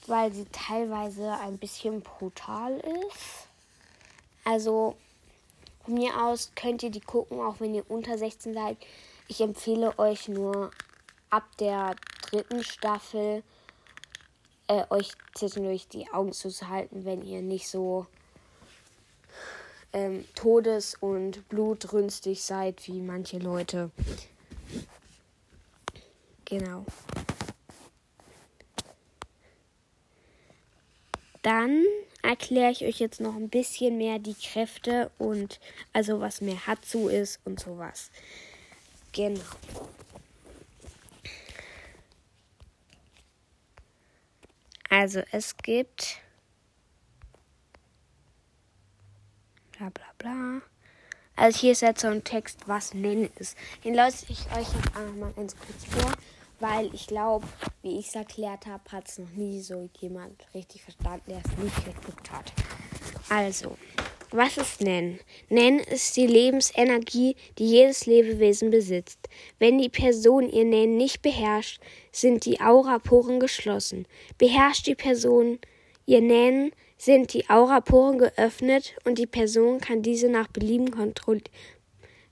weil 0.08 0.32
sie 0.32 0.46
teilweise 0.46 1.32
ein 1.32 1.58
bisschen 1.58 2.02
brutal 2.02 2.78
ist. 2.78 3.48
Also 4.44 4.96
von 5.84 5.94
mir 5.94 6.20
aus 6.22 6.52
könnt 6.54 6.82
ihr 6.82 6.90
die 6.90 7.00
gucken, 7.00 7.40
auch 7.40 7.60
wenn 7.60 7.74
ihr 7.74 7.88
unter 7.90 8.18
16 8.18 8.54
seid. 8.54 8.76
Ich 9.28 9.40
empfehle 9.40 9.98
euch 9.98 10.28
nur 10.28 10.70
ab 11.30 11.44
der 11.58 11.96
dritten 12.22 12.62
Staffel 12.62 13.42
äh, 14.68 14.84
euch 14.90 15.12
zwischendurch 15.34 15.88
die 15.88 16.08
Augen 16.12 16.32
zuzuhalten, 16.32 17.04
wenn 17.04 17.22
ihr 17.22 17.42
nicht 17.42 17.68
so 17.68 18.06
ähm, 19.92 20.24
todes- 20.34 20.96
und 20.96 21.48
blutrünstig 21.48 22.42
seid 22.42 22.86
wie 22.86 23.00
manche 23.00 23.38
Leute. 23.38 23.90
Genau. 26.44 26.84
Dann 31.46 31.84
erkläre 32.24 32.72
ich 32.72 32.84
euch 32.84 32.98
jetzt 32.98 33.20
noch 33.20 33.36
ein 33.36 33.48
bisschen 33.48 33.98
mehr 33.98 34.18
die 34.18 34.34
Kräfte 34.34 35.12
und 35.16 35.60
also 35.92 36.18
was 36.18 36.40
mehr 36.40 36.66
Hatsu 36.66 37.06
ist 37.06 37.38
und 37.44 37.60
sowas. 37.60 38.10
Genau. 39.12 39.40
Also 44.90 45.22
es 45.30 45.56
gibt 45.56 46.16
bla 49.78 49.90
bla 49.90 50.04
bla. 50.18 50.62
Also 51.36 51.60
hier 51.60 51.70
ist 51.70 51.82
jetzt 51.82 52.00
so 52.00 52.08
ein 52.08 52.24
Text, 52.24 52.66
was 52.66 52.92
Nen 52.92 53.30
ist. 53.36 53.56
Den 53.84 53.94
lese 53.94 54.26
ich 54.30 54.46
euch 54.46 54.66
jetzt 54.74 54.96
einfach 54.96 55.14
mal 55.14 55.32
ganz 55.34 55.54
kurz 55.56 55.84
vor 55.84 56.12
weil 56.60 56.94
ich 56.94 57.06
glaube, 57.06 57.46
wie 57.86 58.00
ich 58.00 58.08
es 58.08 58.16
erklärt 58.16 58.66
habe, 58.66 58.82
hat 58.90 59.08
es 59.08 59.18
noch 59.18 59.30
nie 59.30 59.60
so 59.60 59.88
jemand 60.00 60.44
richtig 60.52 60.82
verstanden, 60.82 61.22
der 61.28 61.38
es 61.38 61.62
nicht 61.62 61.84
geguckt 61.84 62.32
hat. 62.32 62.52
Also, 63.28 63.76
was 64.32 64.56
ist 64.56 64.80
Nen? 64.80 65.20
Nen 65.48 65.78
ist 65.78 66.16
die 66.16 66.26
Lebensenergie, 66.26 67.36
die 67.58 67.68
jedes 67.68 68.06
Lebewesen 68.06 68.70
besitzt. 68.70 69.28
Wenn 69.60 69.78
die 69.78 69.88
Person 69.88 70.50
ihr 70.50 70.64
Nen 70.64 70.96
nicht 70.96 71.22
beherrscht, 71.22 71.80
sind 72.10 72.44
die 72.44 72.60
Auraporen 72.60 73.38
geschlossen. 73.38 74.08
Beherrscht 74.36 74.88
die 74.88 74.96
Person 74.96 75.60
ihr 76.06 76.20
Nen, 76.20 76.72
sind 76.98 77.34
die 77.34 77.48
Auraporen 77.48 78.18
geöffnet 78.18 78.96
und 79.04 79.18
die 79.18 79.28
Person 79.28 79.80
kann 79.80 80.02
diese 80.02 80.28
nach 80.28 80.48
Belieben 80.48 80.90
kontrollieren 80.90 81.52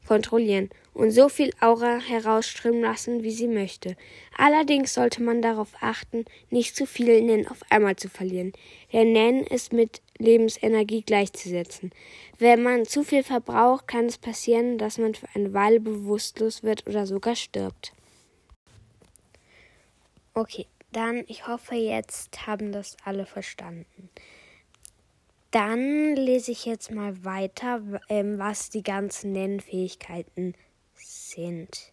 kontrollieren 0.07 0.69
und 0.95 1.11
so 1.11 1.29
viel 1.29 1.51
Aura 1.61 1.99
herausströmen 1.99 2.81
lassen, 2.81 3.23
wie 3.23 3.33
sie 3.33 3.49
möchte. 3.49 3.97
Allerdings 4.39 4.95
sollte 4.95 5.23
man 5.23 5.43
darauf 5.43 5.71
achten, 5.81 6.25
nicht 6.51 6.77
zu 6.77 6.87
viel 6.87 7.21
Nen 7.21 7.49
auf 7.49 7.61
einmal 7.69 7.97
zu 7.97 8.09
verlieren. 8.09 8.53
Der 8.93 9.05
Nen 9.05 9.45
ist 9.45 9.73
mit 9.73 10.01
Lebensenergie 10.19 11.03
gleichzusetzen. 11.03 11.91
Wenn 12.39 12.63
man 12.63 12.87
zu 12.87 13.03
viel 13.03 13.25
verbraucht, 13.25 13.89
kann 13.89 14.07
es 14.07 14.19
passieren, 14.19 14.79
dass 14.79 14.99
man 14.99 15.15
für 15.15 15.29
eine 15.35 15.53
Weile 15.53 15.81
bewusstlos 15.81 16.63
wird 16.63 16.87
oder 16.87 17.07
sogar 17.07 17.35
stirbt. 17.35 17.93
Okay, 20.33 20.67
dann 20.93 21.25
ich 21.27 21.47
hoffe, 21.49 21.75
jetzt 21.75 22.47
haben 22.47 22.71
das 22.71 22.97
alle 23.05 23.27
verstanden. 23.27 24.09
Dann 25.51 26.17
lese 26.17 26.51
ich 26.51 26.67
jetzt 26.67 26.91
mal 26.91 27.25
weiter, 27.25 27.81
ähm, 28.09 28.39
was 28.39 28.71
die 28.71 28.83
ganzen 28.83 29.31
Nennfähigkeiten 29.31 30.55
sind. 31.35 31.93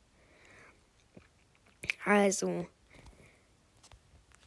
Also, 2.06 2.65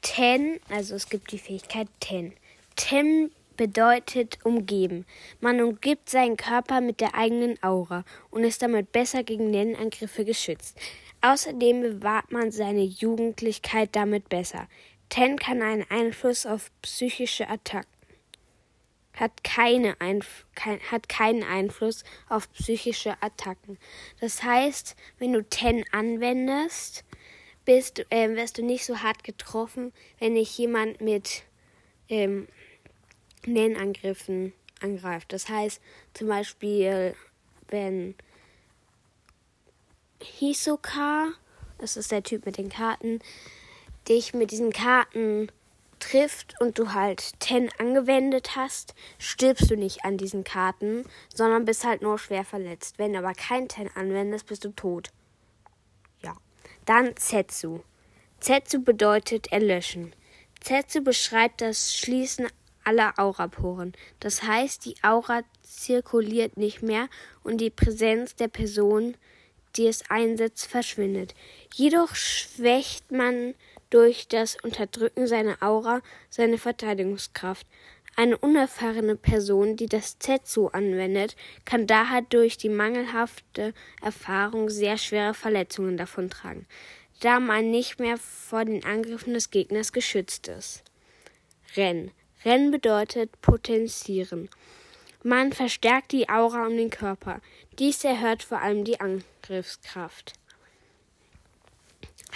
Ten, 0.02 0.61
also 0.68 0.94
es 0.94 1.09
gibt 1.09 1.33
die 1.33 1.38
Fähigkeit 1.38 1.88
Ten. 2.00 2.35
Ten 2.76 3.30
bedeutet 3.57 4.38
umgeben. 4.44 5.07
Man 5.40 5.61
umgibt 5.61 6.11
seinen 6.11 6.37
Körper 6.37 6.80
mit 6.80 7.00
der 7.00 7.14
eigenen 7.14 7.62
Aura 7.62 8.04
und 8.30 8.44
ist 8.44 8.62
damit 8.62 8.92
besser 8.92 9.22
gegen 9.22 9.50
Nennenangriffe 9.50 10.24
geschützt. 10.24 10.78
Außerdem 11.22 11.80
bewahrt 11.80 12.33
man 12.33 12.50
seine 12.50 12.83
Jugendlichkeit 12.83 13.90
damit 13.92 14.28
besser. 14.28 14.68
Ten 15.09 15.38
kann 15.38 15.62
einen 15.62 15.87
Einfluss 15.88 16.44
auf 16.44 16.70
psychische 16.83 17.48
Attacken 17.48 17.93
hat, 19.14 19.44
keine 19.44 20.00
Einf 20.00 20.44
kein, 20.55 20.81
hat 20.90 21.09
keinen 21.09 21.42
Einfluss 21.42 22.05
auf 22.29 22.53
psychische 22.53 23.16
Attacken. 23.22 23.79
Das 24.20 24.42
heißt, 24.42 24.96
wenn 25.18 25.33
du 25.33 25.42
Ten 25.42 25.85
anwendest, 25.92 27.05
bist, 27.64 28.05
äh, 28.11 28.37
wirst 28.37 28.59
du 28.59 28.62
nicht 28.62 28.85
so 28.85 28.98
hart 28.98 29.24
getroffen, 29.24 29.92
wenn 30.18 30.35
dich 30.35 30.57
jemand 30.59 31.00
mit 31.00 31.44
ähm, 32.09 32.48
Nennangriffen 33.46 34.53
angreift. 34.81 35.33
Das 35.33 35.48
heißt 35.48 35.81
zum 36.12 36.29
Beispiel, 36.29 37.14
wenn 37.68 38.14
Hisoka, 40.22 41.29
das 41.79 41.96
ist 41.96 42.12
der 42.12 42.22
Typ 42.22 42.46
mit 42.46 42.59
den 42.59 42.68
Karten, 42.68 43.20
dich 44.09 44.35
mit 44.35 44.50
diesen 44.50 44.72
Karten 44.72 45.50
trifft 46.04 46.54
und 46.60 46.78
du 46.78 46.92
halt 46.92 47.40
Ten 47.40 47.70
angewendet 47.78 48.56
hast, 48.56 48.94
stirbst 49.18 49.70
du 49.70 49.76
nicht 49.76 50.04
an 50.04 50.18
diesen 50.18 50.44
Karten, 50.44 51.04
sondern 51.34 51.64
bist 51.64 51.84
halt 51.84 52.02
nur 52.02 52.18
schwer 52.18 52.44
verletzt. 52.44 52.98
Wenn 52.98 53.12
du 53.12 53.18
aber 53.18 53.32
kein 53.32 53.68
Ten 53.68 53.88
anwendest, 53.94 54.46
bist 54.46 54.64
du 54.64 54.70
tot. 54.70 55.08
Ja. 56.22 56.36
Dann 56.84 57.16
Zetsu. 57.16 57.80
Zetsu 58.40 58.82
bedeutet 58.82 59.50
erlöschen. 59.52 60.12
Zetsu 60.60 61.02
beschreibt 61.02 61.60
das 61.60 61.96
Schließen 61.96 62.48
aller 62.84 63.18
Auraporen. 63.18 63.94
Das 64.20 64.42
heißt, 64.42 64.84
die 64.84 64.96
Aura 65.02 65.42
zirkuliert 65.62 66.56
nicht 66.56 66.82
mehr 66.82 67.08
und 67.42 67.58
die 67.58 67.70
Präsenz 67.70 68.36
der 68.36 68.48
Person, 68.48 69.16
die 69.76 69.86
es 69.86 70.08
einsetzt, 70.10 70.66
verschwindet. 70.66 71.34
Jedoch 71.74 72.14
schwächt 72.14 73.10
man 73.10 73.54
durch 73.94 74.26
das 74.26 74.57
Unterdrücken 74.61 75.28
seiner 75.28 75.62
Aura 75.62 76.02
seine 76.28 76.59
Verteidigungskraft. 76.59 77.64
Eine 78.16 78.37
unerfahrene 78.37 79.14
Person, 79.14 79.76
die 79.76 79.87
das 79.87 80.18
Zetsu 80.18 80.66
anwendet, 80.66 81.37
kann 81.64 81.87
daher 81.87 82.22
durch 82.22 82.59
die 82.59 82.68
mangelhafte 82.68 83.72
Erfahrung 84.02 84.68
sehr 84.68 84.98
schwere 84.98 85.33
Verletzungen 85.33 85.96
davontragen, 85.96 86.66
da 87.20 87.38
man 87.38 87.70
nicht 87.70 88.00
mehr 88.00 88.16
vor 88.18 88.64
den 88.64 88.85
Angriffen 88.85 89.33
des 89.33 89.52
Gegners 89.52 89.92
geschützt 89.92 90.48
ist. 90.48 90.83
Rennen. 91.76 92.11
Rennen 92.44 92.72
bedeutet 92.72 93.40
potenzieren. 93.42 94.50
Man 95.22 95.52
verstärkt 95.52 96.11
die 96.11 96.28
Aura 96.28 96.66
um 96.66 96.76
den 96.76 96.90
Körper. 96.90 97.40
Dies 97.78 98.02
erhöht 98.02 98.42
vor 98.42 98.61
allem 98.61 98.83
die 98.83 98.98
Angriffskraft. 98.98 100.33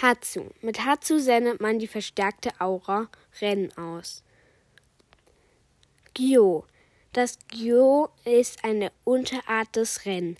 Hatsu. 0.01 0.45
Mit 0.61 0.85
Hatsu 0.85 1.19
sendet 1.19 1.59
man 1.59 1.79
die 1.79 1.87
verstärkte 1.87 2.51
Aura 2.59 3.09
Rennen 3.41 3.77
aus. 3.77 4.23
Gyo. 6.13 6.65
Das 7.11 7.37
Gyo 7.47 8.09
ist 8.23 8.63
eine 8.63 8.91
Unterart 9.03 9.75
des 9.75 10.05
Ren. 10.05 10.37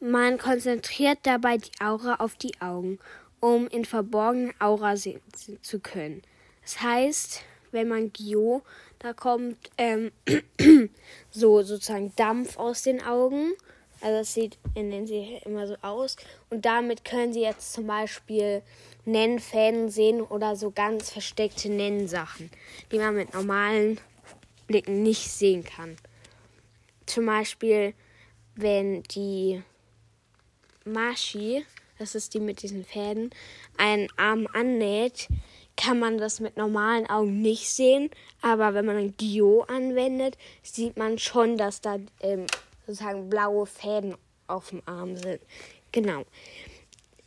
Man 0.00 0.38
konzentriert 0.38 1.18
dabei 1.22 1.58
die 1.58 1.70
Aura 1.80 2.16
auf 2.16 2.34
die 2.36 2.60
Augen, 2.60 2.98
um 3.40 3.68
in 3.68 3.84
verborgenen 3.84 4.52
Aura 4.60 4.96
sehen 4.96 5.22
zu 5.62 5.78
können. 5.78 6.22
Das 6.62 6.80
heißt, 6.80 7.42
wenn 7.70 7.88
man 7.88 8.12
Gyo, 8.12 8.62
da 8.98 9.12
kommt 9.12 9.70
ähm, 9.78 10.10
so 11.30 11.62
sozusagen 11.62 12.12
Dampf 12.16 12.58
aus 12.58 12.82
den 12.82 13.02
Augen. 13.02 13.52
Also 14.00 14.18
das 14.18 14.34
sieht 14.34 14.58
in 14.74 15.06
sie 15.06 15.40
immer 15.44 15.66
so 15.66 15.76
aus. 15.82 16.16
Und 16.50 16.64
damit 16.64 17.04
können 17.04 17.32
sie 17.32 17.42
jetzt 17.42 17.72
zum 17.72 17.86
Beispiel 17.86 18.62
Nennfäden 19.06 19.88
sehen 19.88 20.20
oder 20.20 20.56
so 20.56 20.70
ganz 20.70 21.10
versteckte 21.10 21.70
Nennsachen, 21.70 22.50
die 22.92 22.98
man 22.98 23.14
mit 23.14 23.32
normalen 23.32 23.98
Blicken 24.66 25.02
nicht 25.02 25.30
sehen 25.30 25.64
kann. 25.64 25.96
Zum 27.06 27.26
Beispiel, 27.26 27.94
wenn 28.56 29.02
die 29.04 29.62
Mashi, 30.84 31.64
das 31.98 32.14
ist 32.14 32.34
die 32.34 32.40
mit 32.40 32.62
diesen 32.62 32.84
Fäden, 32.84 33.30
einen 33.78 34.08
Arm 34.16 34.48
annäht, 34.52 35.28
kann 35.76 35.98
man 35.98 36.18
das 36.18 36.40
mit 36.40 36.56
normalen 36.56 37.08
Augen 37.08 37.42
nicht 37.42 37.68
sehen. 37.68 38.10
Aber 38.40 38.74
wenn 38.74 38.86
man 38.86 38.96
ein 38.96 39.16
Gio 39.16 39.62
anwendet, 39.62 40.36
sieht 40.62 40.96
man 40.96 41.18
schon, 41.18 41.56
dass 41.56 41.80
da 41.80 41.98
ähm, 42.20 42.46
sozusagen 42.86 43.28
blaue 43.28 43.66
Fäden 43.66 44.16
auf 44.46 44.70
dem 44.70 44.82
Arm 44.86 45.16
sind. 45.16 45.40
Genau. 45.92 46.24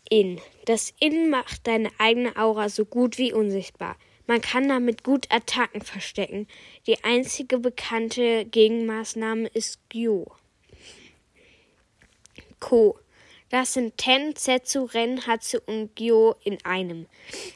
In. 0.09 0.41
Das 0.65 0.93
In 0.99 1.29
macht 1.29 1.67
deine 1.67 1.89
eigene 1.99 2.35
Aura 2.35 2.69
so 2.69 2.85
gut 2.85 3.17
wie 3.17 3.31
unsichtbar. 3.31 3.95
Man 4.27 4.41
kann 4.41 4.67
damit 4.69 5.03
gut 5.03 5.25
Attacken 5.31 5.81
verstecken. 5.81 6.47
Die 6.85 7.03
einzige 7.03 7.57
bekannte 7.57 8.45
Gegenmaßnahme 8.45 9.47
ist 9.47 9.79
Gyo. 9.89 10.31
Ko. 12.59 12.99
Das 13.49 13.73
sind 13.73 13.97
Ten, 13.97 14.35
Setsu, 14.35 14.83
Ren, 14.83 15.25
Hatsu 15.25 15.57
und 15.65 15.95
Gyo 15.95 16.35
in 16.43 16.63
einem. 16.63 17.07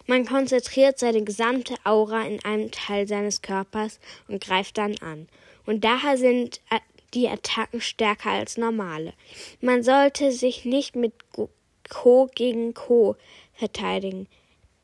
Man 0.07 0.25
konzentriert 0.25 0.97
seine 0.97 1.23
gesamte 1.23 1.75
Aura 1.83 2.23
in 2.23 2.43
einem 2.43 2.71
Teil 2.71 3.07
seines 3.07 3.43
Körpers 3.43 3.99
und 4.27 4.43
greift 4.43 4.79
dann 4.79 4.97
an. 4.99 5.27
Und 5.67 5.83
daher 5.83 6.17
sind 6.17 6.61
die 7.13 7.29
Attacken 7.29 7.81
stärker 7.81 8.31
als 8.31 8.57
normale. 8.57 9.13
Man 9.61 9.83
sollte 9.83 10.31
sich 10.31 10.65
nicht 10.65 10.95
mit 10.95 11.13
Ko 11.89 12.29
gegen 12.33 12.73
Ko 12.73 13.15
verteidigen 13.53 14.27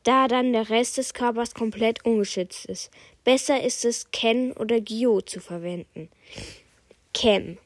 da 0.02 0.28
dann 0.28 0.52
der 0.52 0.70
Rest 0.70 0.96
des 0.98 1.14
Körpers 1.14 1.54
komplett 1.54 2.04
ungeschützt 2.04 2.66
ist. 2.66 2.90
Besser 3.24 3.62
ist 3.62 3.84
es, 3.84 4.10
Ken 4.10 4.52
oder 4.52 4.80
Gyo 4.80 5.20
zu 5.20 5.40
verwenden. 5.40 6.08
Ken. 7.12 7.58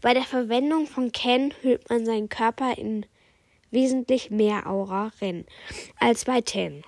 Bei 0.00 0.14
der 0.14 0.24
Verwendung 0.24 0.86
von 0.86 1.12
Ken 1.12 1.52
hüllt 1.62 1.88
man 1.88 2.04
seinen 2.04 2.28
Körper 2.28 2.76
in 2.76 3.06
wesentlich 3.70 4.30
mehr 4.30 4.66
Aura 4.68 5.12
Ren 5.20 5.46
als 5.98 6.24
bei 6.24 6.40
Ten. 6.40 6.84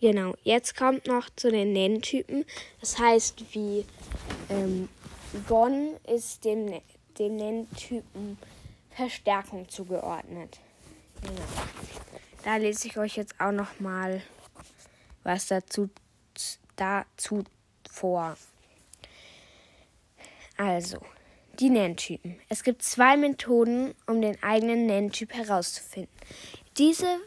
Genau, 0.00 0.34
jetzt 0.42 0.76
kommt 0.76 1.06
noch 1.06 1.30
zu 1.36 1.50
den 1.50 1.72
Nenntypen. 1.72 2.44
Das 2.80 2.98
heißt, 2.98 3.54
wie 3.54 3.84
ähm, 4.50 4.88
Gon 5.48 5.94
ist 6.12 6.44
dem, 6.44 6.80
dem 7.18 7.36
Nenntypen 7.36 8.38
Verstärkung 8.90 9.68
zugeordnet. 9.68 10.60
Genau. 11.22 11.42
Da 12.44 12.56
lese 12.56 12.88
ich 12.88 12.98
euch 12.98 13.16
jetzt 13.16 13.34
auch 13.40 13.52
noch 13.52 13.80
mal 13.80 14.22
was 15.22 15.46
dazu, 15.46 15.88
dazu 16.76 17.44
vor. 17.88 18.36
Also, 20.56 20.98
die 21.58 21.70
Nenntypen. 21.70 22.40
Es 22.48 22.62
gibt 22.62 22.82
zwei 22.82 23.16
Methoden, 23.16 23.94
um 24.06 24.20
den 24.20 24.42
eigenen 24.42 24.86
Nenntyp 24.86 25.32
herauszufinden. 25.32 26.12
Diese 26.78 27.18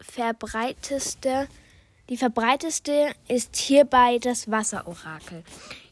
verbreiteste, 0.00 1.48
die 2.08 2.16
verbreiteste 2.16 3.14
ist 3.28 3.56
hierbei 3.56 4.18
das 4.18 4.50
Wasserorakel. 4.50 5.44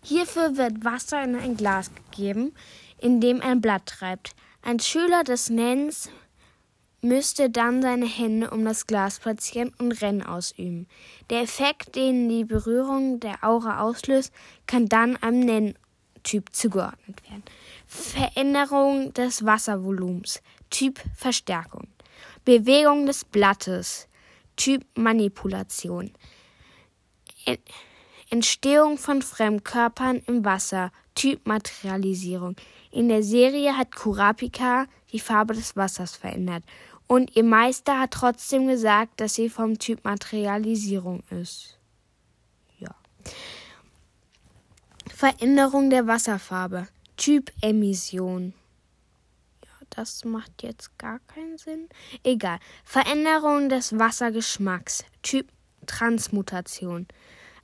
Hierfür 0.05 0.57
wird 0.57 0.85
Wasser 0.85 1.23
in 1.23 1.37
ein 1.37 1.57
Glas 1.57 1.91
gegeben, 1.95 2.55
in 3.01 3.21
dem 3.21 3.41
ein 3.41 3.61
Blatt 3.61 3.87
treibt. 3.87 4.35
Ein 4.63 4.79
Schüler 4.79 5.25
des 5.25 5.51
Nennens 5.51 6.11
müsste 7.03 7.49
dann 7.49 7.83
seine 7.83 8.07
Hände 8.07 8.51
um 8.51 8.65
das 8.65 8.87
Glas 8.87 9.19
platzieren 9.19 9.73
und 9.79 9.93
Rennen 10.03 10.23
ausüben. 10.23 10.87
Der 11.31 11.41
Effekt, 11.41 11.97
den 11.97 12.29
die 12.29 12.45
Berührung 12.45 13.21
der 13.21 13.43
Aura 13.43 13.81
auslöst, 13.81 14.33
kann 14.67 14.87
dann 14.87 15.17
einem 15.17 15.41
Nenntyp 15.41 16.53
zugeordnet 16.53 17.23
werden. 17.25 17.43
Veränderung 17.87 19.15
des 19.15 19.45
Wasservolumens, 19.45 20.43
Typ 20.69 21.01
Verstärkung. 21.17 21.89
Bewegung 22.45 23.07
des 23.07 23.25
Blattes, 23.25 24.09
Typ 24.57 24.85
Manipulation. 24.95 26.13
Entstehung 28.29 28.99
von 28.99 29.23
Fremdkörpern 29.23 30.23
im 30.27 30.45
Wasser, 30.45 30.93
Typ 31.15 31.47
Materialisierung. 31.47 32.57
In 32.91 33.09
der 33.09 33.23
Serie 33.23 33.77
hat 33.77 33.95
Kurapika 33.95 34.87
die 35.13 35.21
Farbe 35.21 35.55
des 35.55 35.77
Wassers 35.77 36.17
verändert 36.17 36.65
und 37.07 37.35
ihr 37.37 37.45
Meister 37.45 37.99
hat 37.99 38.13
trotzdem 38.13 38.69
gesagt, 38.69 39.21
dass 39.21 39.35
sie 39.35 39.49
vom 39.49 39.79
Typ 39.79 40.05
Materialisierung 40.05 41.23
ist. 41.31 41.79
Ja. 42.79 42.95
Veränderung 45.09 45.91
der 45.91 46.07
Wasserfarbe. 46.07 46.87
Typ 47.17 47.53
Emission. 47.63 48.55
Ja, 49.65 49.87
das 49.91 50.25
macht 50.25 50.63
jetzt 50.63 50.97
gar 50.99 51.19
keinen 51.27 51.59
Sinn. 51.59 51.89
Egal. 52.23 52.59
Veränderung 52.85 53.69
des 53.69 53.99
Wassergeschmacks. 53.99 55.05
Typ 55.23 55.49
Transmutation. 55.87 57.09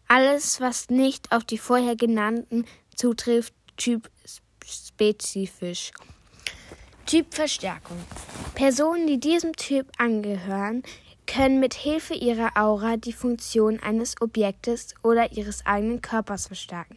Alles, 0.09 0.61
was 0.61 0.91
nicht 0.91 1.33
auf 1.33 1.45
die 1.45 1.59
vorher 1.59 1.97
genannten 1.97 2.65
zutrifft, 2.95 3.55
Typ 3.77 4.11
spezifisch. 4.97 5.93
Typverstärkung. 7.05 7.99
Personen, 8.55 9.07
die 9.07 9.21
diesem 9.21 9.55
Typ 9.55 9.87
angehören, 9.99 10.83
können 11.27 11.61
mit 11.61 11.75
Hilfe 11.75 12.15
ihrer 12.15 12.57
Aura 12.57 12.97
die 12.97 13.13
Funktion 13.13 13.79
eines 13.81 14.15
Objektes 14.23 14.95
oder 15.03 15.33
ihres 15.33 15.67
eigenen 15.67 16.01
Körpers 16.01 16.47
verstärken. 16.47 16.97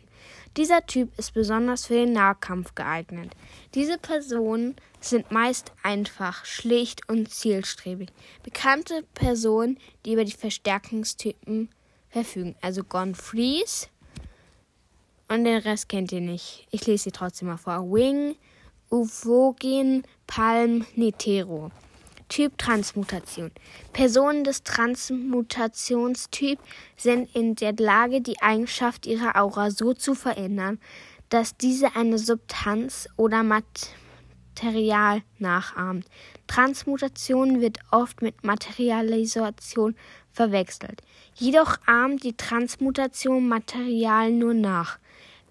Dieser 0.55 0.85
Typ 0.85 1.17
ist 1.19 1.33
besonders 1.33 1.87
für 1.87 1.95
den 1.95 2.13
Nahkampf 2.13 2.73
geeignet. 2.73 3.35
Diese 3.75 3.97
Personen 3.97 4.75
sind 5.01 5.31
meist 5.31 5.73
einfach, 5.83 6.45
schlicht 6.45 7.07
und 7.09 7.29
zielstrebig. 7.29 8.09
Bekannte 8.43 9.03
Personen, 9.13 9.77
die 10.05 10.13
über 10.13 10.23
die 10.23 10.31
Verstärkungstypen 10.31 11.69
verfügen, 12.09 12.55
also 12.61 12.83
Gone 12.83 13.13
Freeze, 13.13 13.87
und 15.29 15.43
den 15.43 15.57
Rest 15.57 15.89
kennt 15.89 16.11
ihr 16.11 16.21
nicht. 16.21 16.67
Ich 16.71 16.85
lese 16.87 17.05
sie 17.05 17.11
trotzdem 17.11 17.47
mal 17.47 17.57
vor. 17.57 17.91
Wing, 17.91 18.35
Uvogen, 18.89 20.03
Palm, 20.27 20.85
Netero. 20.95 21.71
Typ 22.27 22.57
Transmutation. 22.57 23.51
Personen 23.93 24.43
des 24.43 24.63
Transmutationstyp 24.63 26.59
sind 26.95 27.35
in 27.35 27.55
der 27.55 27.73
Lage, 27.73 28.21
die 28.21 28.41
Eigenschaft 28.41 29.07
ihrer 29.07 29.35
Aura 29.41 29.71
so 29.71 29.93
zu 29.93 30.13
verändern, 30.13 30.79
dass 31.29 31.57
diese 31.57 31.95
eine 31.95 32.19
Substanz 32.19 33.07
oder 33.15 33.43
Material 33.43 35.21
nachahmt. 35.39 36.05
Transmutation 36.47 37.61
wird 37.61 37.79
oft 37.91 38.21
mit 38.21 38.43
Materialisation 38.43 39.95
verwechselt. 40.31 41.01
Jedoch 41.35 41.77
ahmt 41.85 42.23
die 42.23 42.37
Transmutation 42.37 43.47
Material 43.47 44.31
nur 44.31 44.53
nach 44.53 44.99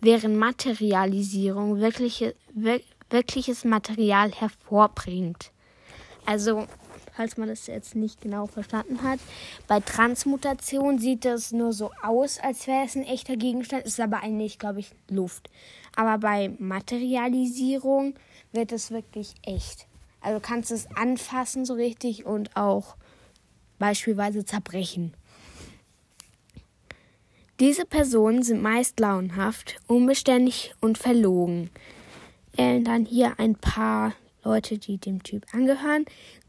während 0.00 0.36
Materialisierung 0.36 1.80
wirkliche, 1.80 2.34
wir, 2.54 2.80
wirkliches 3.10 3.64
Material 3.64 4.32
hervorbringt. 4.32 5.50
Also 6.26 6.66
falls 7.18 7.36
man 7.36 7.48
das 7.48 7.66
jetzt 7.66 7.96
nicht 7.96 8.20
genau 8.20 8.46
verstanden 8.46 9.02
hat. 9.02 9.18
Bei 9.66 9.80
Transmutation 9.80 11.00
sieht 11.00 11.24
das 11.24 11.50
nur 11.50 11.72
so 11.72 11.90
aus, 12.00 12.38
als 12.38 12.68
wäre 12.68 12.84
es 12.84 12.94
ein 12.94 13.02
echter 13.02 13.36
Gegenstand, 13.36 13.84
ist 13.84 13.98
aber 13.98 14.22
eigentlich, 14.22 14.60
glaube 14.60 14.78
ich, 14.78 14.92
Luft. 15.10 15.50
Aber 15.96 16.18
bei 16.18 16.54
Materialisierung 16.60 18.14
wird 18.52 18.70
es 18.70 18.92
wirklich 18.92 19.34
echt. 19.42 19.88
Also 20.20 20.38
kannst 20.38 20.70
es 20.70 20.86
anfassen 20.94 21.64
so 21.64 21.74
richtig 21.74 22.24
und 22.24 22.56
auch 22.56 22.94
beispielsweise 23.80 24.44
zerbrechen. 24.44 25.12
Diese 27.60 27.84
Personen 27.84 28.44
sind 28.44 28.62
meist 28.62 29.00
launhaft, 29.00 29.76
unbeständig 29.88 30.74
und 30.80 30.96
verlogen. 30.96 31.70
Äh, 32.56 32.80
dann 32.82 33.04
hier 33.04 33.40
ein 33.40 33.56
paar 33.56 34.14
Leute, 34.44 34.78
die 34.78 34.98
dem 34.98 35.24
Typ 35.24 35.44
angehören. 35.52 36.04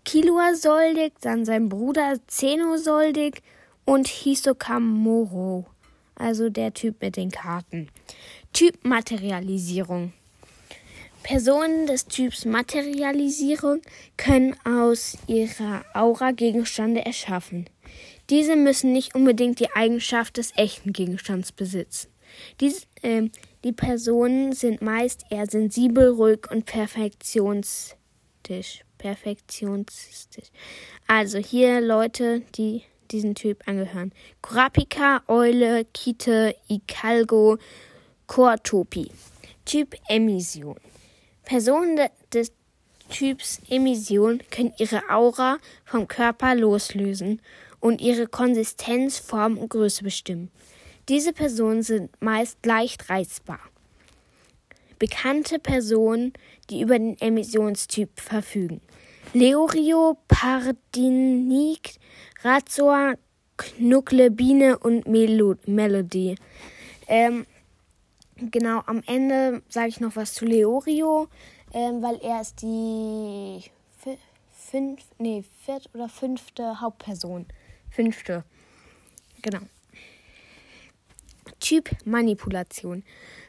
Kilua 0.06 0.54
Soldig, 0.54 1.13
dann 1.22 1.45
sein 1.45 1.67
Bruder 1.67 2.15
Zeno 2.28 2.78
Soldig 2.78 3.41
und 3.86 4.08
Hisoka 4.08 4.80
Moro. 4.80 5.65
Also 6.13 6.50
der 6.50 6.74
Typ 6.76 7.02
mit 7.02 7.17
den 7.17 7.32
Karten. 7.32 7.89
Typ 8.54 8.86
Materialisierung. 8.86 10.13
Personen 11.24 11.88
des 11.88 12.06
Typs 12.06 12.45
Materialisierung 12.45 13.82
können 14.15 14.56
aus 14.63 15.17
ihrer 15.28 15.84
Aura 15.93 16.32
Gegenstände 16.32 17.06
erschaffen. 17.06 17.65
Diese 18.30 18.56
müssen 18.56 18.94
nicht 18.94 19.15
unbedingt 19.15 19.60
die 19.60 19.72
Eigenschaft 19.72 20.38
des 20.38 20.54
echten 20.56 20.94
Gegenstands 20.94 21.52
besitzen. 21.52 22.10
Dies, 22.60 22.88
äh, 23.02 23.30
die 23.63 23.74
Personen 23.74 24.54
sind 24.54 24.82
meist 24.82 25.26
eher 25.30 25.48
sensibel, 25.48 26.10
ruhig 26.10 26.50
und 26.52 26.65
perfektionistisch. 26.65 28.84
Perfektionistisch. 28.98 30.50
Also 31.08 31.39
hier 31.39 31.82
Leute, 31.82 32.42
die 32.56 32.84
diesen 33.12 33.34
Typ 33.34 33.68
angehören. 33.68 34.12
Kurapika, 34.42 35.24
Eule, 35.28 35.86
Kite, 35.86 36.56
Ikalgo, 36.68 37.58
Koatopi. 38.28 39.10
Typ 39.65 39.96
Emission. 40.08 40.76
Personen 41.44 41.96
de 41.96 42.10
des 42.34 42.52
Typs 43.10 43.60
Emission 43.70 44.39
können 44.52 44.74
ihre 44.78 45.02
Aura 45.10 45.58
vom 45.84 46.08
Körper 46.08 46.54
loslösen 46.54 47.42
und 47.80 48.02
ihre 48.02 48.28
Konsistenz, 48.28 49.18
Form 49.20 49.58
und 49.58 49.70
Größe 49.70 50.04
bestimmen. 50.04 50.52
Diese 51.08 51.34
Personen 51.34 51.82
sind 51.82 52.10
meist 52.22 52.65
leicht 52.65 53.10
reizbar. 53.10 53.60
Bekannte 55.00 55.60
Personen, 55.60 56.34
die 56.70 56.82
über 56.82 57.00
den 57.00 57.20
Emissionstyp 57.20 58.20
verfügen. 58.20 58.82
Leorio, 59.34 60.18
Pardinik, 60.28 61.96
Razor, 62.42 63.15
Knucklebine 63.58 64.78
und 64.78 65.08
Melo 65.08 65.56
Melody. 65.65 66.36
Ähm, 67.08 67.46
genau, 68.38 68.82
am 68.86 69.02
Ende 69.06 69.62
sage 69.70 69.89
ich 69.89 70.00
noch 70.00 70.15
was 70.15 70.34
zu 70.34 70.46
Leorio, 70.46 71.28
ähm, 71.74 72.02
weil 72.02 72.18
er 72.22 72.42
ist 72.42 72.62
die 72.62 73.63
fünf, 74.52 75.02
nee, 75.18 75.44
vierte 75.65 75.89
oder 75.94 76.10
fünfte 76.10 76.80
Hauptperson. 76.82 77.46
Fünfte. 77.91 78.43
Genau. 79.41 79.60
Typ 81.60 81.89
Manipulation. 82.06 83.04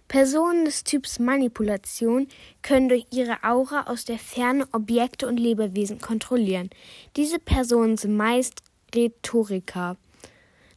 Personen 0.08 0.64
des 0.64 0.82
Typs 0.82 1.20
Manipulation 1.20 2.26
können 2.62 2.88
durch 2.88 3.06
ihre 3.12 3.44
Aura 3.44 3.84
aus 3.84 4.04
der 4.04 4.18
Ferne 4.18 4.66
Objekte 4.72 5.28
und 5.28 5.38
Lebewesen 5.38 6.00
kontrollieren. 6.00 6.70
Diese 7.14 7.38
Personen 7.38 7.96
sind 7.96 8.16
meist 8.16 8.62
Rhetoriker. 8.92 9.96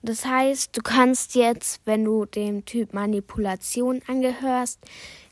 Das 0.04 0.26
heißt, 0.26 0.78
du 0.78 0.82
kannst 0.82 1.34
jetzt, 1.34 1.82
wenn 1.86 2.04
du 2.04 2.26
dem 2.26 2.66
Typ 2.66 2.94
Manipulation 2.94 4.02
angehörst, 4.06 4.80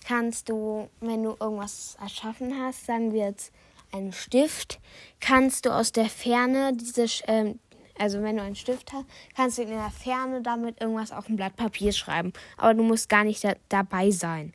kannst 0.07 0.49
du, 0.49 0.89
wenn 0.99 1.23
du 1.23 1.35
irgendwas 1.39 1.95
erschaffen 2.01 2.57
hast, 2.57 2.85
sagen 2.85 3.13
wir 3.13 3.25
jetzt 3.25 3.51
einen 3.91 4.13
Stift, 4.13 4.79
kannst 5.19 5.65
du 5.65 5.71
aus 5.71 5.91
der 5.91 6.05
Ferne 6.05 6.71
diese, 6.73 7.03
äh, 7.27 7.53
also 8.01 8.23
wenn 8.23 8.37
du 8.37 8.41
einen 8.41 8.55
Stift 8.55 8.93
hast, 8.93 9.05
kannst 9.35 9.59
du 9.59 9.61
in 9.61 9.69
der 9.69 9.91
Ferne 9.91 10.41
damit 10.41 10.81
irgendwas 10.81 11.11
auf 11.11 11.29
ein 11.29 11.35
Blatt 11.35 11.55
Papier 11.55 11.91
schreiben. 11.91 12.33
Aber 12.57 12.73
du 12.73 12.81
musst 12.81 13.09
gar 13.09 13.23
nicht 13.23 13.43
da 13.43 13.53
dabei 13.69 14.09
sein. 14.09 14.53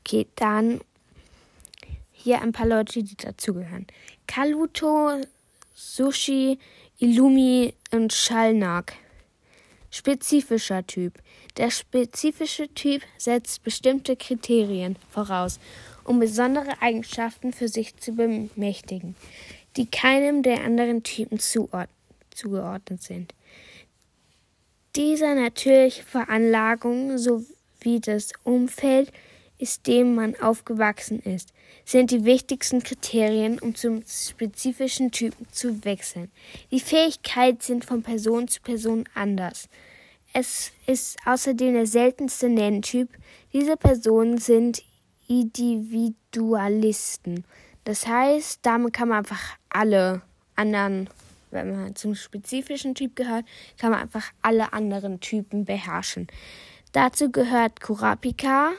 Okay, 0.00 0.26
dann 0.34 0.80
hier 2.10 2.42
ein 2.42 2.50
paar 2.50 2.66
Leute, 2.66 3.04
die 3.04 3.14
dazugehören. 3.14 3.86
Kaluto, 4.26 5.20
Sushi, 5.72 6.58
Illumi 6.98 7.74
und 7.92 8.12
Shalnak. 8.12 8.94
Spezifischer 9.92 10.84
Typ. 10.84 11.14
Der 11.58 11.70
spezifische 11.70 12.74
Typ 12.74 13.02
setzt 13.18 13.62
bestimmte 13.62 14.16
Kriterien 14.16 14.96
voraus, 15.10 15.60
um 16.02 16.18
besondere 16.18 16.82
Eigenschaften 16.82 17.52
für 17.52 17.68
sich 17.68 17.96
zu 17.98 18.12
bemächtigen, 18.12 19.14
die 19.76 19.86
keinem 19.86 20.42
der 20.42 20.64
anderen 20.64 21.04
Typen 21.04 21.38
zuordnen 21.38 21.99
zugeordnet 22.40 23.02
sind. 23.02 23.34
Diese 24.96 25.34
natürliche 25.34 26.02
Veranlagung 26.02 27.16
sowie 27.16 28.00
das 28.00 28.32
Umfeld, 28.42 29.12
in 29.58 29.68
dem 29.86 30.14
man 30.14 30.34
aufgewachsen 30.40 31.20
ist, 31.20 31.52
sind 31.84 32.10
die 32.10 32.24
wichtigsten 32.24 32.82
Kriterien, 32.82 33.58
um 33.58 33.74
zum 33.74 34.02
spezifischen 34.06 35.12
Typen 35.12 35.46
zu 35.52 35.84
wechseln. 35.84 36.30
Die 36.70 36.80
Fähigkeiten 36.80 37.60
sind 37.60 37.84
von 37.84 38.02
Person 38.02 38.48
zu 38.48 38.62
Person 38.62 39.04
anders. 39.14 39.68
Es 40.32 40.72
ist 40.86 41.18
außerdem 41.26 41.74
der 41.74 41.86
seltenste 41.86 42.48
Nenntyp. 42.48 43.10
Diese 43.52 43.76
Personen 43.76 44.38
sind 44.38 44.82
Individualisten. 45.28 47.44
Das 47.84 48.06
heißt, 48.06 48.60
damit 48.62 48.92
kann 48.92 49.08
man 49.08 49.18
einfach 49.18 49.56
alle 49.68 50.22
anderen 50.56 51.08
wenn 51.50 51.72
man 51.72 51.96
zum 51.96 52.14
spezifischen 52.14 52.94
Typ 52.94 53.16
gehört, 53.16 53.44
kann 53.78 53.90
man 53.90 54.00
einfach 54.00 54.30
alle 54.42 54.72
anderen 54.72 55.20
Typen 55.20 55.64
beherrschen. 55.64 56.26
Dazu 56.92 57.30
gehört 57.30 57.80
Kurapika, 57.80 58.72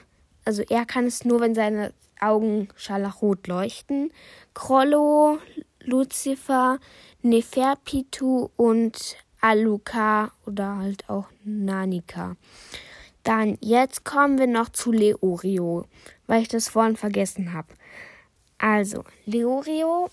also 0.46 0.64
er 0.70 0.86
kann 0.86 1.06
es 1.06 1.24
nur, 1.24 1.40
wenn 1.40 1.56
seine 1.56 1.94
Augen 2.20 2.68
scharlachrot 2.76 3.48
leuchten. 3.48 4.12
Krollo, 4.54 5.40
Lucifer, 5.82 6.80
Neferpitu 7.22 8.50
und 8.56 9.18
Aluka 9.42 10.32
oder 10.46 10.78
halt 10.78 11.10
auch 11.10 11.28
Nanika. 11.44 12.36
Dann, 13.24 13.58
jetzt 13.62 14.04
kommen 14.04 14.40
wir 14.40 14.48
noch 14.48 14.70
zu 14.70 14.92
Leorio, 14.92 15.86
weil 16.28 16.42
ich 16.42 16.48
das 16.48 16.70
vorhin 16.70 16.96
vergessen 16.96 17.54
habe. 17.54 17.68
Also, 18.58 19.04
Leorio 19.26 20.10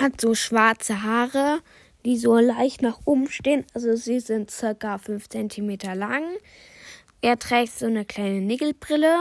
hat 0.00 0.20
so 0.20 0.34
schwarze 0.34 1.02
Haare, 1.02 1.60
die 2.04 2.16
so 2.16 2.36
leicht 2.36 2.82
nach 2.82 3.00
oben 3.04 3.28
stehen. 3.28 3.64
Also 3.74 3.96
sie 3.96 4.20
sind 4.20 4.50
circa 4.50 4.98
5 4.98 5.28
cm 5.28 5.78
lang. 5.94 6.24
Er 7.20 7.38
trägt 7.38 7.78
so 7.78 7.86
eine 7.86 8.04
kleine 8.04 8.40
Nickelbrille. 8.40 9.16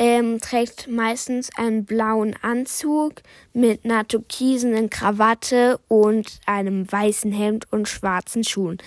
Ähm, 0.00 0.38
trägt 0.38 0.86
meistens 0.86 1.50
einen 1.56 1.84
blauen 1.84 2.36
Anzug 2.40 3.14
mit 3.52 3.84
einer 3.84 4.06
türkisenen 4.06 4.90
Krawatte 4.90 5.80
und 5.88 6.38
einem 6.46 6.90
weißen 6.90 7.32
Hemd 7.32 7.72
und 7.72 7.88
schwarzen 7.88 8.44
Schuhen. 8.44 8.78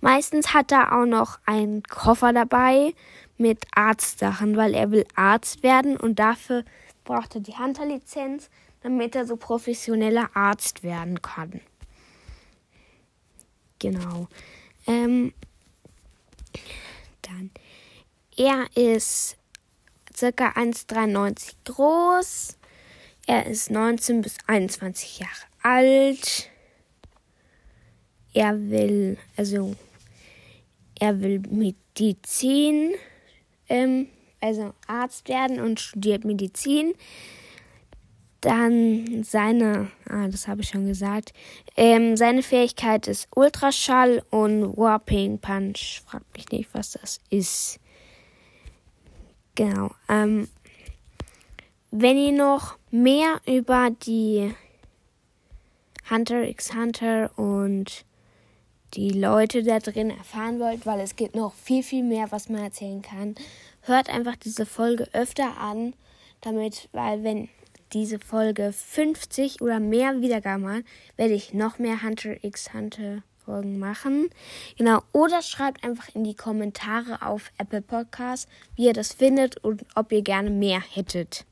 Meistens 0.00 0.54
hat 0.54 0.70
er 0.70 0.92
auch 0.96 1.06
noch 1.06 1.40
einen 1.44 1.82
Koffer 1.82 2.32
dabei 2.32 2.94
mit 3.36 3.64
Arztsachen, 3.74 4.56
weil 4.56 4.74
er 4.74 4.92
will 4.92 5.06
Arzt 5.16 5.64
werden 5.64 5.96
und 5.96 6.20
dafür 6.20 6.64
braucht 7.02 7.34
er 7.34 7.40
die 7.40 7.56
Hunterlizenz 7.58 8.48
damit 8.82 9.14
er 9.14 9.26
so 9.26 9.36
professioneller 9.36 10.30
Arzt 10.34 10.82
werden 10.82 11.20
kann. 11.22 11.60
Genau. 13.78 14.28
Ähm, 14.86 15.32
dann. 17.22 17.50
Er 18.36 18.66
ist 18.74 19.36
circa 20.14 20.50
1,93 20.50 21.54
groß. 21.64 22.56
Er 23.26 23.46
ist 23.46 23.70
19 23.70 24.22
bis 24.22 24.36
21 24.46 25.20
Jahre 25.20 25.46
alt. 25.62 26.50
Er 28.32 28.70
will, 28.70 29.18
also, 29.36 29.74
er 30.98 31.20
will 31.20 31.40
Medizin, 31.50 32.94
ähm, 33.68 34.08
also 34.40 34.72
Arzt 34.86 35.28
werden 35.28 35.60
und 35.60 35.80
studiert 35.80 36.24
Medizin. 36.24 36.94
Dann 38.40 39.22
seine, 39.22 39.90
ah, 40.08 40.28
das 40.28 40.48
habe 40.48 40.62
ich 40.62 40.68
schon 40.68 40.86
gesagt, 40.86 41.34
ähm, 41.76 42.16
seine 42.16 42.42
Fähigkeit 42.42 43.06
ist 43.06 43.28
Ultraschall 43.34 44.22
und 44.30 44.76
Warping 44.76 45.38
Punch. 45.38 46.02
Fragt 46.06 46.34
mich 46.34 46.48
nicht, 46.50 46.70
was 46.72 46.92
das 46.92 47.20
ist. 47.28 47.78
Genau. 49.56 49.90
Ähm, 50.08 50.48
wenn 51.90 52.16
ihr 52.16 52.32
noch 52.32 52.78
mehr 52.90 53.40
über 53.46 53.90
die 53.90 54.54
Hunter 56.08 56.48
x 56.48 56.74
Hunter 56.74 57.30
und 57.36 58.04
die 58.94 59.10
Leute 59.10 59.62
da 59.62 59.78
drin 59.78 60.10
erfahren 60.10 60.58
wollt, 60.58 60.86
weil 60.86 61.00
es 61.00 61.14
gibt 61.14 61.34
noch 61.34 61.54
viel, 61.54 61.82
viel 61.82 62.02
mehr, 62.02 62.32
was 62.32 62.48
man 62.48 62.62
erzählen 62.62 63.02
kann, 63.02 63.34
hört 63.82 64.08
einfach 64.08 64.36
diese 64.36 64.66
Folge 64.66 65.08
öfter 65.12 65.58
an, 65.58 65.94
damit, 66.40 66.88
weil 66.92 67.22
wenn 67.22 67.48
diese 67.92 68.18
Folge 68.18 68.72
50 68.72 69.60
oder 69.60 69.80
mehr 69.80 70.20
Wiedergaben 70.20 70.68
hat, 70.68 70.84
werde 71.16 71.34
ich 71.34 71.54
noch 71.54 71.78
mehr 71.78 72.02
Hunter 72.02 72.42
x 72.42 72.72
Hunter 72.72 73.22
Folgen 73.44 73.78
machen. 73.78 74.30
Genau, 74.76 75.02
oder 75.12 75.42
schreibt 75.42 75.82
einfach 75.82 76.14
in 76.14 76.24
die 76.24 76.34
Kommentare 76.34 77.26
auf 77.26 77.50
Apple 77.58 77.82
Podcasts, 77.82 78.48
wie 78.76 78.86
ihr 78.86 78.92
das 78.92 79.12
findet 79.12 79.56
und 79.64 79.84
ob 79.94 80.12
ihr 80.12 80.22
gerne 80.22 80.50
mehr 80.50 80.80
hättet. 80.80 81.44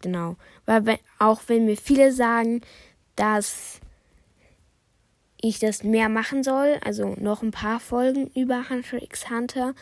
Genau, 0.00 0.36
weil 0.66 0.86
wenn, 0.86 0.98
auch 1.18 1.42
wenn 1.48 1.66
mir 1.66 1.76
viele 1.76 2.12
sagen, 2.12 2.60
dass 3.16 3.80
ich 5.42 5.58
das 5.58 5.82
mehr 5.82 6.08
machen 6.08 6.42
soll, 6.42 6.78
also 6.84 7.14
noch 7.18 7.42
ein 7.42 7.50
paar 7.50 7.80
Folgen 7.80 8.28
über 8.34 8.68
Hunter 8.68 9.02
x 9.02 9.30
Hunter, 9.30 9.74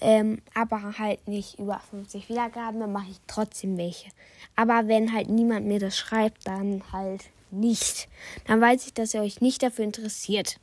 ähm, 0.00 0.42
aber 0.54 0.98
halt 0.98 1.26
nicht 1.28 1.58
über 1.58 1.80
50 1.90 2.28
Wiedergaben, 2.28 2.80
dann 2.80 2.92
mache 2.92 3.10
ich 3.10 3.20
trotzdem 3.26 3.76
welche. 3.76 4.10
Aber 4.56 4.88
wenn 4.88 5.12
halt 5.12 5.28
niemand 5.28 5.66
mir 5.66 5.78
das 5.78 5.96
schreibt, 5.96 6.46
dann 6.46 6.82
halt 6.92 7.24
nicht. 7.50 8.08
Dann 8.46 8.60
weiß 8.60 8.86
ich, 8.86 8.94
dass 8.94 9.14
ihr 9.14 9.22
euch 9.22 9.40
nicht 9.40 9.62
dafür 9.62 9.84
interessiert. 9.84 10.58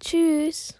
Tschüss. 0.00 0.74